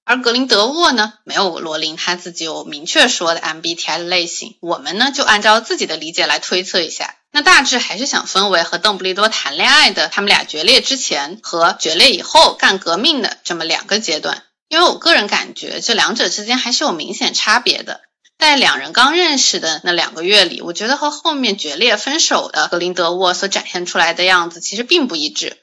[0.04, 4.56] 而格林德沃呢，没有罗琳他自己有明确说的 MBTI 类型。
[4.60, 7.14] 我们呢，就按照自己的理解来推测一下。
[7.30, 14.44] 那大致还是想分为和邓布利多谈恋爱的，他们俩决裂之前和决裂以后干革命的这么两个阶段。
[14.68, 18.02] 因为我个人感觉这两者之间还是有明显差别的。
[18.38, 25.56] 在两人刚认识的那两个月里，我觉得和后面决裂分手的格林德沃所展现出来的样子其实并不一致。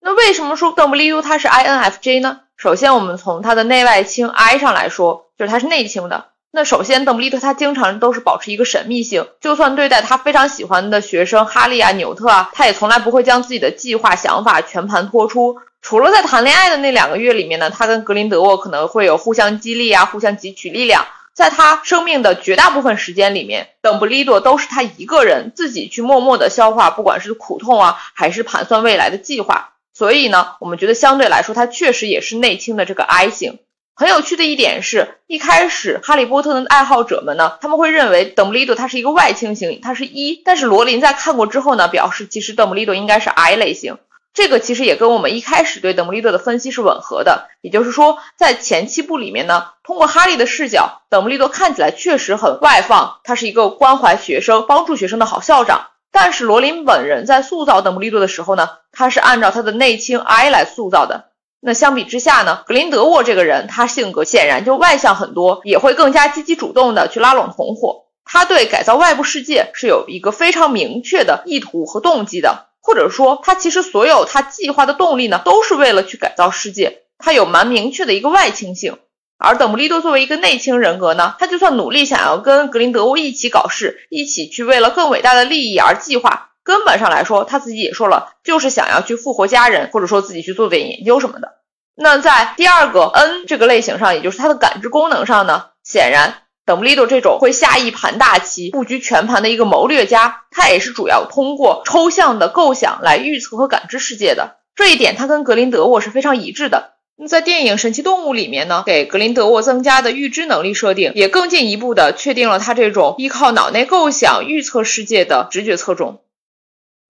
[0.00, 2.40] 那为什么说邓布利多他是 INFJ 呢？
[2.56, 6.26] 首先，我们从他的内外倾 I 上来说，就是他是内倾的。
[6.50, 15.58] 那首先，邓布利多他经常都是保持一个神秘性，就算对待他非常喜欢的学生哈利啊、纽特啊，他也从来不会将自己的计划、想法全盘托出。
[15.82, 21.06] 除了在谈恋爱的那两个月里面呢，他跟格林德沃可能会有互相激励啊、互相汲取力量。
[21.34, 29.74] 在他生命的绝大部分时间里面，邓布利多都是他一个人自己去默默的消化，不管是苦痛啊，还是盘算未来的计划。
[29.94, 33.58] 所以呢，我们觉得相对来说，他确实也是内倾的这个 I 型。
[33.98, 40.40] 很有趣的一点是，一开始哈利波特的爱好者们呢，他们会认为邓布利多他是一个外倾型，他是一。
[40.44, 43.98] 但是罗琳在看过之后呢，表示其实邓布利多应该是 I 类型。
[44.32, 55.88] 这个其实也跟我们一开始对邓布利多的分析是吻合的，也就是说，在前七部里面呢，通过哈利的视角，邓布利多看起来确实很外放，他是一个关怀学生、帮助学生的好校长。
[56.12, 61.27] 但是罗琳本人在塑造邓布利多的时候呢，他是按照他的内倾 I 来塑造的。
[61.60, 68.04] 那相比之下呢，格林德沃这个人，他性格显然就外向很多，也会更加积极主动的去拉拢同伙。
[68.24, 72.66] 他对改造外部世界是有一个非常明确的意图和动机的。
[72.80, 77.02] 或者说，他其实所有他计划的动力呢，都是为了去改造世界。
[77.18, 78.96] 他有蛮明确的一个外倾性，
[79.36, 91.54] 而邓布利多作为一个内倾人格呢，他就算努力想要跟格林德沃一起搞事，一起去为了更伟大的利益而计划，根本上来说，他自己也说了，就是想要去复活家人，或者说自己去做点研究什么的。
[91.94, 96.42] 那在第二个 N 这个类型上，也就是他的感知功能上呢，显然。
[96.66, 104.56] 等布利多这种会下一盘大棋、布局全盘的一个谋略家，他也是主要通过抽象的构想来预测和感知世界的。
[104.76, 106.92] 这一点他跟格林德沃是非常一致的。
[107.16, 116.20] 那在电影《神奇动物》里面呢，给格林德沃增加的预知能力设定，也更进一步的确定了他这种依靠脑内构想预测世界的直觉侧重。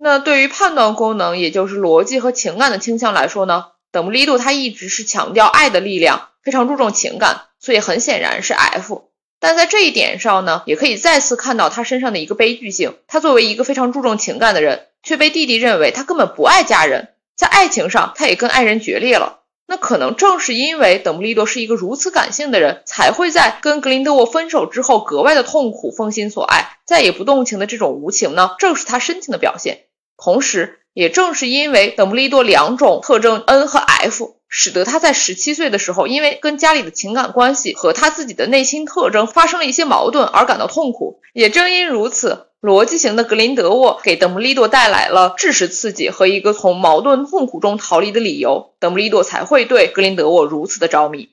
[0.00, 9.10] 那对于判断功能，也就是逻辑和情感的倾向来说呢，邓布利多他一直是强调爱的力量，非常注重情感，所以很显然是 F。
[9.40, 12.96] 但在这一点上呢，也可以再次看到他身上的一个悲剧性。
[13.06, 19.40] 他作为一个非常注重情感的人，却被弟弟认为他根本不爱家人，在爱情上他也跟爱人决裂了。
[19.66, 29.84] 那可能正是因为邓布利多是一个如此感性的人，才会在跟格林德沃分手之后格外的痛苦、封心所爱，再也不动情的这种无情呢，正是他深情的表现。
[30.22, 34.34] 同时，也正是因为邓布利多两种特征 N 和 F。
[34.50, 41.20] 使得他在十七岁的时候，因为跟家里的情感关系和他自己的内心特征发生了一些矛盾而感到痛苦。
[41.34, 51.28] 也正因如此，逻辑型的格林德沃给邓布利多带来了知识刺激和一个从矛盾痛苦中逃离的理由，邓布利多才会对格林德沃如此的着迷。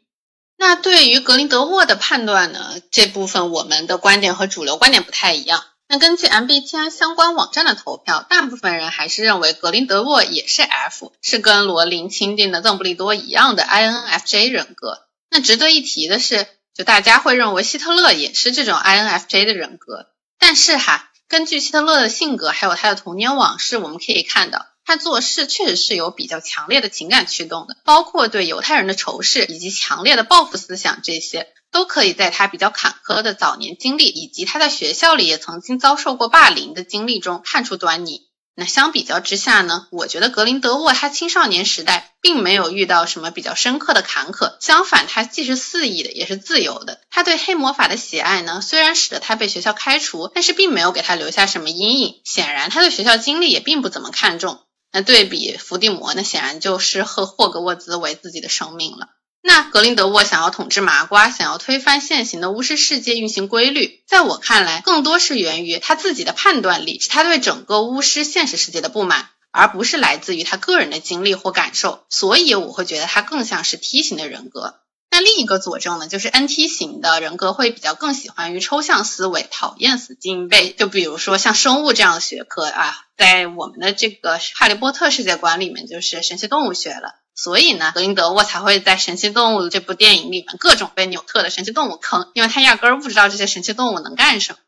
[0.57, 2.59] 那对于格林德沃的判断呢？
[2.91, 5.63] 这部分我们的观点和主流观点不太一样。
[5.87, 15.05] 那根据 MBTI 相关网站的投票，大部分人还是认为格林德沃也是 F，是跟罗琳钦定的邓布利多一样的 INFJ 人格。
[15.29, 20.07] 那值得一提的是，就大家会认为希特勒也是这种 INFJ 的人格。
[20.39, 24.65] 但是哈，根据希特勒的性格还有他的童年往事，我们可以看到。
[24.87, 38.21] 他做事确实是有比较强烈的情感驱动的，包括对犹太人的仇视以及强烈的报复思想，这些都可以在他比较坎坷的早年经历以及他在学校里也曾经遭受过霸凌的经历中看出端倪。
[38.55, 47.01] 那相比较之下呢，我觉得格林德沃他青少年时代并没有遇到什么比较深刻的坎坷，相反，他既是肆意的，也是自由的。
[47.09, 52.21] 他对黑魔法的喜爱呢，虽然使得他被学校开除，但是并没有给他留下什么阴影。
[52.23, 54.61] 显然，他对学校经历也并不怎么看重。
[54.93, 59.09] 那对比伏地魔，那显然就是和霍格沃兹为自己的生命了。
[59.47, 72.05] 那格林德沃想要统治麻瓜，想要推翻现行的巫师世界运行规律，在我看来，更多是源于他自己的判断力，是他对整个巫师现实世界的不满，而不是来自于他个人的经历或感受。
[72.09, 74.79] 所以我会觉得他更像是梯形的人格。
[75.11, 80.71] 那另一个佐证呢，就是 N T 型的人格会比较更喜欢于抽象思维，讨厌死记硬背。
[80.71, 87.13] 就比如说像生物这样的学科啊，在我们的这个哈利波特世界观里面，就是神奇动物学了。
[87.35, 94.59] 所以呢，格林德沃才会在神奇动物这部电影里面各种被纽特的神奇动物坑，因为他压根儿不知道这些神奇动物能干什么。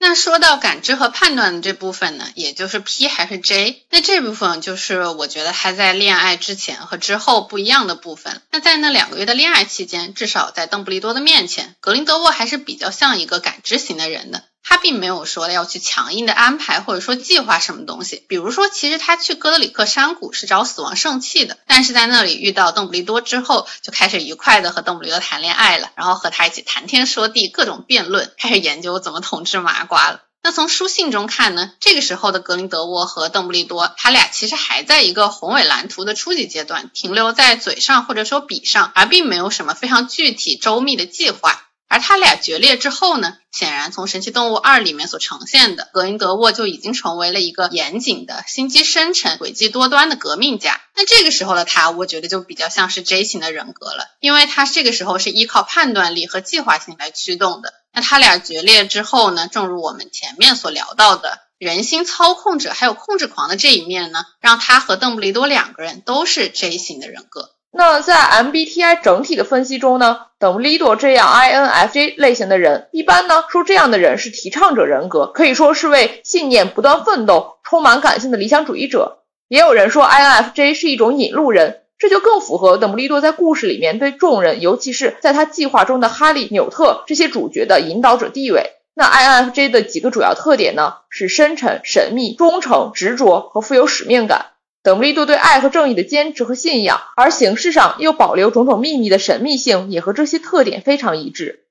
[0.00, 3.86] 那说到感知和判断的这部分呢，也就是 P 还是 J？
[3.90, 8.42] 那这部分就是我觉得他在恋爱之前和之后不一样的部分。
[8.50, 14.44] 那在那两个月的恋爱期间，至少在邓布利多的面前，格林德沃还是比较像一个感知型的人的。
[14.66, 30.22] 他并没有说要去强硬的安排或者说计划什么东西，比如说，其实他去哥德里克山谷是找死亡圣器的，但是在那里遇到邓布利多之后，就开始愉快的和邓布利多谈恋爱了，然后和他一起谈天说地，各种辩论，开始研究怎么统治麻瓜了。
[30.42, 41.63] 那从书信中看呢，这个时候的格林德沃和邓布利多，他俩其实还在一个宏伟蓝图的初级阶段，停留在嘴上或者说笔上，而并没有什么非常具体周密的计划。
[41.94, 43.36] 而他俩决裂之后呢？
[43.52, 50.80] 显然，从《神奇动物二》里面所呈现的格林德沃就已经成为了一个严谨的、心机深沉、诡计多端的革命家。
[50.96, 57.72] 那这个时候的他，我觉得就比较像是 J 型的人格了，因为他这个时候是依靠判断力和计划性来驱动的。
[57.92, 59.46] 那他俩决裂之后呢？
[59.46, 67.50] 正如我们前面所聊到的，人心操控者还有控制狂的这一面呢，让他和邓布利多两个人都是 J 型的人格。
[67.76, 79.18] 那在 MBTI 整体的分析中呢，等布利多这样 INFJ 类型的人，一般呢说这样的人是提倡者人格，可以说是为信念不断奋斗、充满感性的理想主义者。
[79.48, 88.70] 也有人说 INFJ 是一种引路人，这就更符合等布利多在故事里面对众人，尤其是在他计划中的哈利、纽特这些主角的引导者地位。
[88.94, 94.52] 那 INFJ 的几个主要特点呢，是深沉、神秘、忠诚、执着和富有使命感。
[94.84, 101.64] 邓布利多对爱和正义的坚持和信仰，而形式上又保留种种秘密的神秘性，也和这些特点非常一致。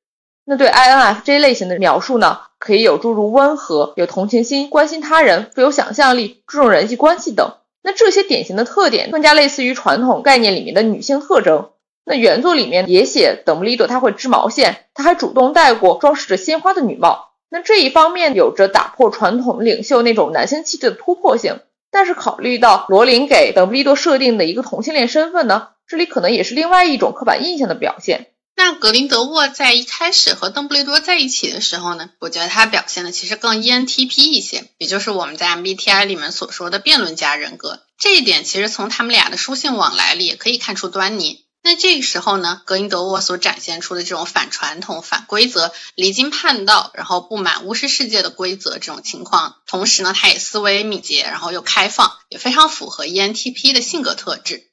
[0.45, 7.53] 那对 INFJ 类型的描述呢，可以有诸如温和、有同情心、关心他人、富有想象力、注重人际关系等。
[7.83, 11.69] 那这些典型的特点更加类似于传统概念里面的女性特征。
[12.05, 17.29] 那原作里面也写邓布利多他会织毛线，他还主动戴过装饰着鲜花的女帽。
[17.51, 21.59] 那这一方面有着打破传统领袖那种男性气质的突破性。
[21.93, 28.31] 但是考虑到罗琳给邓布利多设定的一个同性恋身份呢，这里可能也是另外一种刻板印象的表现。
[28.55, 37.81] 那格林德沃在一开始和邓布利多在一起的时候呢，我觉得他表现的其实更 ENTP 一些，也就是我们在 MBTI 里面所说的辩论家人格。
[37.99, 41.42] 这一点其实从他们俩的书信往来里也可以看出端倪。
[41.65, 54.67] 那这个时候呢，格林德沃所展现出的这种反传统、反规则、离经叛道，然后不满巫师世界的规则这种情况，同时呢，他也思维敏捷，然后又开放，也非常符合 ENTP 的性格特质。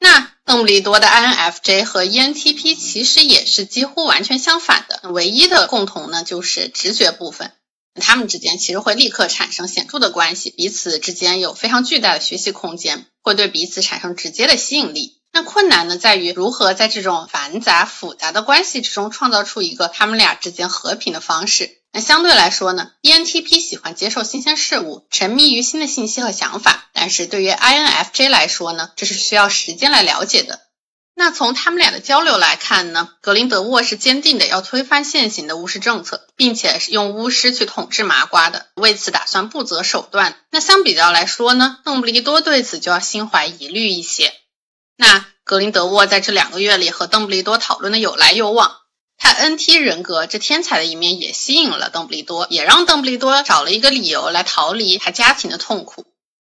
[0.00, 7.52] 那邓布利多的 INFJ 和 ENTP 其实也是几乎完全相反的，唯一的共同呢就是直觉部分，
[7.94, 15.19] 他们之间其实会立刻产生显著的关系，彼此之间有非常巨大的学习空间，会对彼此产生直接的吸引力。
[15.32, 21.78] 那困难呢，在于如何在这种繁杂复杂的关系之中，创造出一个他们俩之间和平的方式。
[21.92, 30.60] 那相对来说呢，ENTP 喜欢接受新鲜事物，沉迷于新的信息和想法，但是对于 INFJ 来说呢，这是需要时间来了解的。
[31.14, 40.36] 那从他们俩的交流来看呢，格林德沃是坚定的要推翻现行的巫师政策，并且是用巫师去统治麻瓜的，为此打算不择手段。
[40.50, 44.32] 那相比较来说呢，邓布利多对此就要心怀疑虑一些。
[45.00, 48.76] 那格林德沃在这两个月里和邓布利多讨论的有来有往。
[49.16, 56.04] 他 NT 人格这天才的一面也吸引了邓布利多，也让邓布利多找了一个理由来逃离他家庭的痛苦。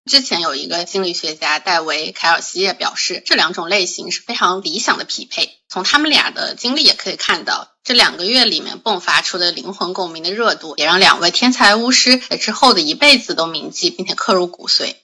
[0.09, 5.57] 之前有一个心理学家戴维·凯尔西也表示，这两种类型是非常理想的匹配。
[5.67, 14.95] 从他们俩的经历也可以看到，这两个月里面迸发出的灵魂共鸣的热度，也让两位天才巫师在之后的一辈子都铭记并且刻入骨髓。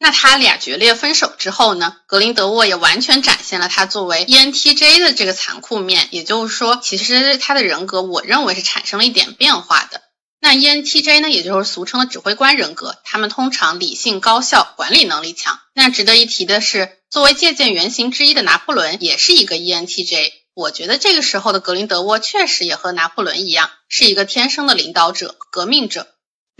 [0.00, 1.96] 那他俩决裂分手之后呢？
[2.06, 10.02] 格林德沃也完全展现了他作为 ENTJ 的这个残酷面，也就是说，其实他的人格，我认为是产生了一点变化的。
[10.40, 15.58] 那 ENTJ 呢，也就是俗称的指挥官人格，他们通常理性高效，管理能力强。
[15.74, 20.30] 那值得一提的是，作为借鉴原型之一的拿破仑也是一个 ENTJ。
[20.54, 26.06] 我觉得这个时候的格林德沃确实也和拿破仑一样，是一个天生的领导者、革命者。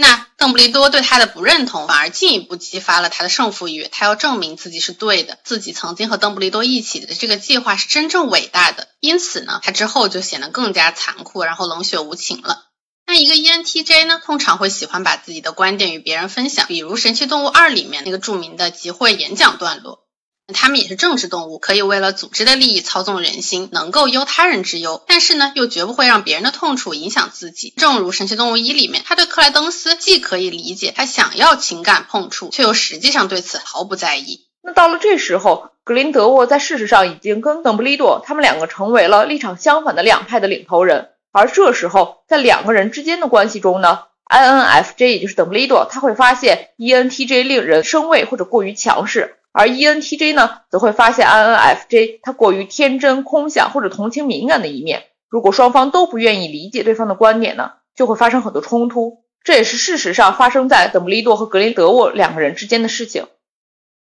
[0.01, 3.88] 那邓布利多对他的不认同，反而进一步激发了他的胜负欲。
[3.90, 8.86] 他要证明自己是对的，自己曾经和邓布利多一起的这个计划是真正伟大的。
[9.01, 12.66] 因此呢，他之后就显得更加残酷，然后冷血无情了。
[13.09, 20.07] 那一个 ENTJ 呢，通常会喜欢把自己的观点与别人分享，比如《神奇动物二》里面那个著名的集会演讲段落。
[20.55, 27.74] 他们也是政治动物，可以为了组织的利益操纵人心，能够忧他人之忧，但是呢，又绝不会让别人的痛楚影响自己。
[27.76, 34.46] 正如《神奇动物一》里面，他对克莱登斯既可以理解他想要情感碰触，却又实际上对此毫不在意。
[34.62, 49.34] 那到了这时候，格林德沃在事实上已经跟邓布利多他们两个成为了立场相反的两派的领头人，而这时候在两个人之间的关系中呢，INFJ 也就是邓布利多他会发现 ENTJ 令人生畏或者过于强势。
[49.59, 55.06] 而 ENTJ 呢，则会发现 INFJ 他过于天真、空想或者同情敏感的一面。
[55.28, 59.24] 如果双方都不愿意理解对方的观点呢，就会发生很多冲突。
[59.42, 63.26] 这也是事实上发生在邓布利多和格林德沃两个人之间的事情。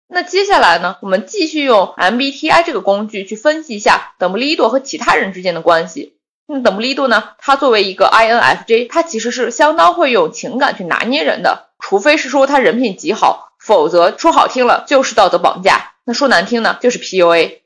[0.09, 6.17] 那接下来呢，我们继续用 MBTI 这个工具去分析一下邓布利多和其他人之间的关系。
[6.49, 13.54] 那邓布利多呢，他作为一个 INFJ，他其实是相当会用情感去拿捏人的，除非是说他人品极好。
[13.65, 17.61] 否则说好听了就是道德绑架，那说难听呢就是 PUA。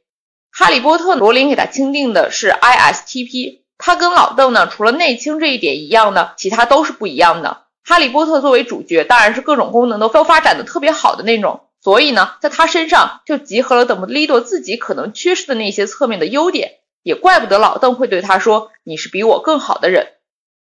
[0.53, 7.65] 哈利波特罗琳给他钦定的是 ISTP，他跟老邓呢除了内倾这一点一样呢，其他都是不一样的。
[7.83, 20.13] 哈利波特作为主角，当然是各种功能都都发展的特别好的那种，所以呢，在他身上就集合了邓布利多自己可能缺失的那些侧面的优点，也怪不得老邓会对他说你是比我更好的人。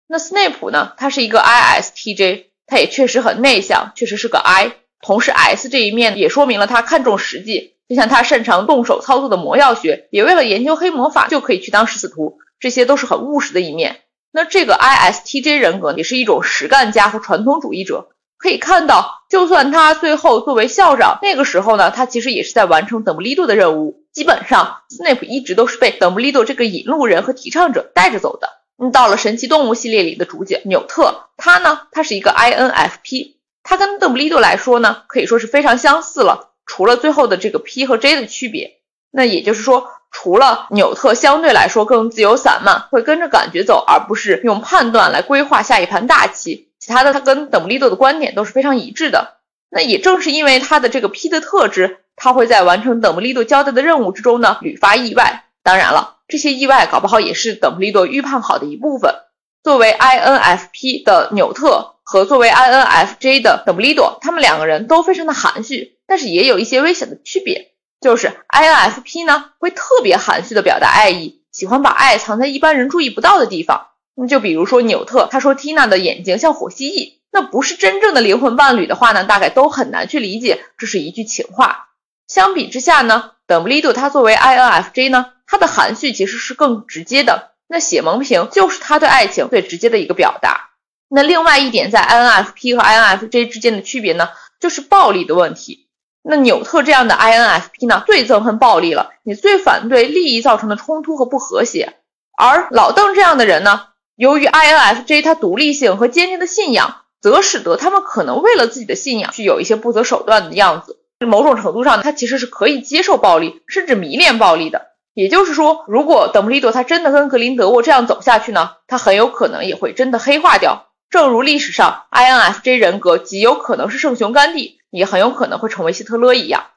[0.08, 4.72] 那斯内普呢，他是一个 ISTJ，他也确实很内向，确实是个 I。
[5.02, 14.02] 同时，S 这一面也说明了他看重实际，就像他擅长动手操作的魔药学，也为了研究黑魔法就可以去当食死徒，这些都是很务实的一面。
[14.32, 24.04] 那这个 ISTJ 人格也是一种实干家和传统主义者，可以看到，就算他最后作为校长，那个时候呢，他其实也是在完成邓布利多的任务。
[24.12, 28.50] 基本上，斯内普一直都是被邓布利多这个引路人和提倡者带着走的。
[28.80, 33.37] 嗯，到了神奇动物系列里的主角纽特，他呢，他是一个 INFP。
[33.70, 38.78] 他跟邓布利多来说呢，可以说是非常相似了，除了最后的这个 P 和 J 的区别。
[39.11, 46.70] 那也就是说，除了纽特相对来说更自由散漫，会跟着感觉走，而不是用判断来规划下一盘大棋。
[46.80, 49.34] 其他的，他跟邓布利多的观点都是非常一致的。
[49.70, 55.43] 那也正是因为他的这个 P 的特质，他会在完成邓布利多交代的任务之中呢，屡发意外。
[55.61, 59.13] 当然了，这些意外搞不好也是邓布利多预判好的一部分。
[59.61, 61.97] 作为 INFP 的纽特。
[62.10, 67.74] 和作为 INFJ 的邓布利多，他们两个人都非常的含蓄，但是也有一些危险的区别。
[67.99, 73.88] 就是 INFP 呢，会特别含蓄的表达爱意，喜欢把爱藏在一般人注意不到的地方。
[74.16, 81.89] 那就比如说纽特，他说 Tina 的眼睛像火蜥蜴，那不是真正的灵魂伴侣的话呢，大概都很难去理解这是一句情话。
[82.30, 87.51] 相比之下呢，邓布利多他作为 INFJ 呢，他的含蓄其实是更直接的。
[87.68, 90.66] 那写蒙屏就是他对爱情最直接的一个表达。
[91.10, 94.30] 那另外一点，在 INFP 和 INFJ 之间的区别呢，
[94.60, 95.88] 就是暴力的问题。
[96.22, 101.93] 那纽特这样的 INFP 呢，最憎恨暴力了，你最反对利益造成的冲突和不和谐。
[102.38, 103.86] 而老邓这样的人呢，
[104.16, 110.97] 由于 INFJ 他独立性和坚定的信仰，则使得他们可能为了自己的信仰去有一些不择手段的样子。
[111.26, 114.88] 某种程度上，他其实是可以接受暴力，甚至迷恋暴力的。
[115.14, 120.87] 也就是说，如果邓布利多他真的跟格林德沃这样走下去呢，他很有可能也会真的黑化掉。
[121.18, 126.68] 正如历史上 INFJ 人格极有可能是圣雄甘地，也很有可能会成为希特勒一样。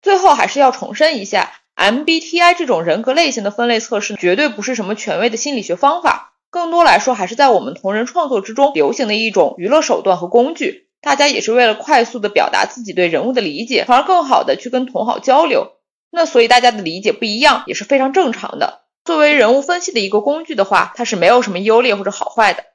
[0.00, 10.86] 最后还是要重申一下，MBTI 这种人格类型的分类测试绝对不是什么权威的心理学方法，更多来说还是在我们同人创作之中流行的一种娱乐手段和工具。
[11.00, 15.72] 大家也是为了快速的表达自己对人物的理解，从而更好的去跟同好交流。
[16.12, 18.82] 那所以大家的理解不一样也是非常正常的。
[19.04, 22.66] 作为人物分析的一个工具的话，它是没有什么优劣或者好坏的。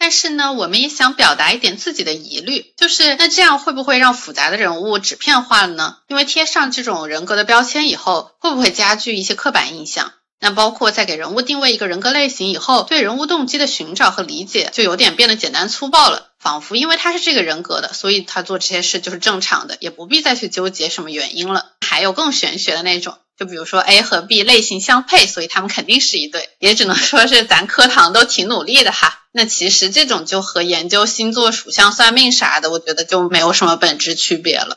[0.00, 5.98] 但是呢，我们也想表达一点自己的疑虑，就是那这样会不会让复杂的人物纸片化了呢？
[6.08, 10.12] 因为贴上这种人格的标签以后，会不会加剧一些刻板印象？
[10.40, 21.66] 那包括在给人物定位一个人格类型以后，对人物动机的寻找和理解就有点变得简单粗暴了，仿佛因为他是这个人格的，所以他做这些事就是正常的，也不必再去纠结什么原因了。
[21.86, 23.18] 还有更玄学的那种。
[23.40, 29.20] 就比如说 A 和 B 类型相配，所以他们肯定是一对，也只能说是咱课堂都挺努力的哈。
[29.32, 34.76] 那其实这种就和研究星座、属相、算命啥的，我觉得就没有什么本质区别了。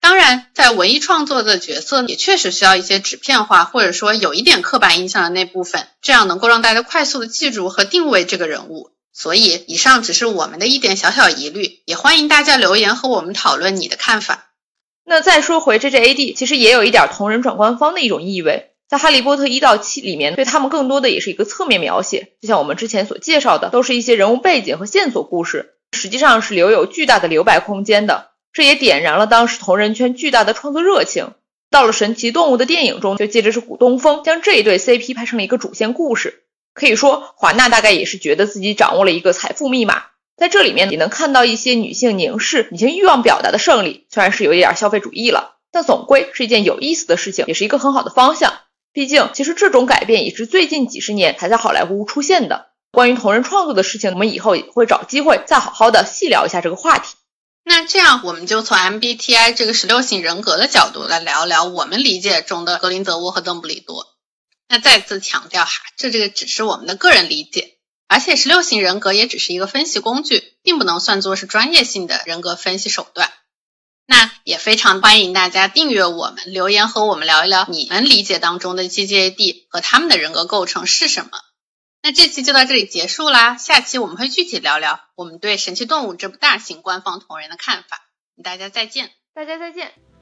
[0.00, 8.90] 当然，在文艺创作的角色也确实需要一些纸片化，或者说有一点刻板印象的那部分，这样能够让大家快速的记住和定位这个人物。
[9.12, 14.46] 所以，以上只是我们的一点小小疑虑，也欢迎大家留言和我们讨论你的看法。
[15.04, 28.30] 那再说回 J J A D，其实也有一点同人转官方的一种意味，在《哈利波特》一到七里面，对他们更多的也是一个侧面描写，就像我们之前所介绍的，都是一些人物背景和线索故事，实际上是留有巨大的留白空间的。
[28.52, 31.32] 这也点燃了当时同人圈巨大的创作热情。
[31.70, 36.44] 到了神奇动物的电影中，就借着是古东风将这一对 C P 拍成了一个主线故事。
[36.72, 40.04] 可以说，华纳大概也是觉得自己掌握了一个财富密码。
[40.36, 48.52] 在这里面也能看到一些女性凝视、女性欲望表达的胜利，虽然是有一点消费主义了，但总归是一件有意思的事情，也是一个很好的方向。
[48.92, 52.66] 毕竟，其实这种改变也是最近几十年才在好莱坞出现的。
[52.92, 57.14] 关于同人创作的事情，我们以后也会找机会再好好的细聊一下这个话题。
[57.64, 64.06] 那这样，我们就从 MBTI 这个十六型人格的角度来聊聊我们理解中的格林德沃和邓布利多。
[64.68, 67.73] 那再次强调哈，这这个只是我们的个人理解。
[68.06, 73.32] 而且十六型人格也只是一个分析工具，并不能算作是专业性的人格分析手段。
[74.06, 81.30] 那也非常欢迎大家订阅我们，留言和我们聊一聊你们理解当中的 GGAD 和他们的人格构成是什么。
[82.02, 88.02] 那这期就到这里结束啦，下期我们会具体聊聊我们对《神奇动物》这部大型官方同人的看法。
[88.42, 90.13] 大家再见，大家再见。